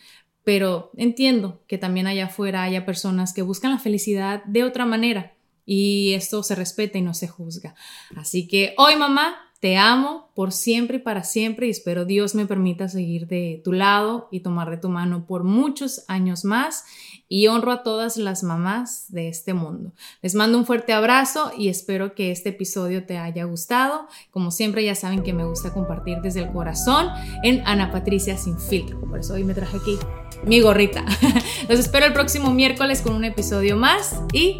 pero 0.43 0.91
entiendo 0.95 1.61
que 1.67 1.77
también 1.77 2.07
allá 2.07 2.25
afuera 2.25 2.63
haya 2.63 2.85
personas 2.85 3.33
que 3.33 3.41
buscan 3.41 3.71
la 3.71 3.79
felicidad 3.79 4.43
de 4.45 4.63
otra 4.63 4.85
manera 4.85 5.36
y 5.67 6.13
esto 6.13 6.41
se 6.41 6.55
respeta 6.55 6.97
y 6.97 7.03
no 7.03 7.13
se 7.13 7.27
juzga. 7.27 7.75
Así 8.15 8.47
que 8.47 8.73
hoy 8.77 8.95
mamá, 8.95 9.35
te 9.59 9.75
amo 9.75 10.29
por 10.35 10.51
siempre 10.51 10.97
y 10.97 10.99
para 10.99 11.23
siempre 11.23 11.65
y 11.65 11.71
espero 11.71 12.05
Dios 12.05 12.35
me 12.35 12.45
permita 12.45 12.87
seguir 12.89 13.27
de 13.27 13.59
tu 13.63 13.73
lado 13.73 14.27
y 14.31 14.41
tomar 14.41 14.69
de 14.69 14.77
tu 14.77 14.87
mano 14.87 15.25
por 15.25 15.43
muchos 15.43 16.05
años 16.07 16.45
más 16.45 16.85
y 17.27 17.47
honro 17.47 17.71
a 17.71 17.83
todas 17.83 18.17
las 18.17 18.43
mamás 18.43 19.11
de 19.11 19.29
este 19.29 19.53
mundo. 19.53 19.93
Les 20.21 20.35
mando 20.35 20.59
un 20.59 20.65
fuerte 20.65 20.93
abrazo 20.93 21.51
y 21.57 21.69
espero 21.69 22.13
que 22.13 22.31
este 22.31 22.49
episodio 22.49 23.05
te 23.05 23.17
haya 23.17 23.45
gustado. 23.45 24.07
Como 24.31 24.51
siempre 24.51 24.85
ya 24.85 24.95
saben 24.95 25.23
que 25.23 25.33
me 25.33 25.43
gusta 25.43 25.73
compartir 25.73 26.19
desde 26.21 26.41
el 26.41 26.51
corazón 26.51 27.09
en 27.43 27.63
Ana 27.65 27.91
Patricia 27.91 28.37
sin 28.37 28.59
filtro. 28.59 29.01
Por 29.01 29.19
eso 29.19 29.33
hoy 29.33 29.43
me 29.43 29.55
traje 29.55 29.77
aquí 29.77 29.97
mi 30.45 30.61
gorrita. 30.61 31.03
Los 31.67 31.79
espero 31.79 32.05
el 32.05 32.13
próximo 32.13 32.53
miércoles 32.53 33.01
con 33.01 33.13
un 33.13 33.25
episodio 33.25 33.75
más 33.75 34.21
y 34.31 34.59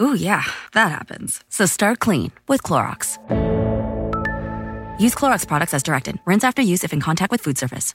Ooh, 0.00 0.14
yeah, 0.14 0.44
that 0.72 0.90
happens. 0.90 1.42
So 1.48 1.66
start 1.66 1.98
clean 1.98 2.32
with 2.48 2.62
Clorox. 2.62 3.18
Use 5.00 5.14
Clorox 5.14 5.46
products 5.46 5.74
as 5.74 5.82
directed. 5.82 6.18
Rinse 6.24 6.44
after 6.44 6.62
use 6.62 6.84
if 6.84 6.92
in 6.92 7.00
contact 7.00 7.30
with 7.30 7.40
food 7.40 7.58
surface. 7.58 7.94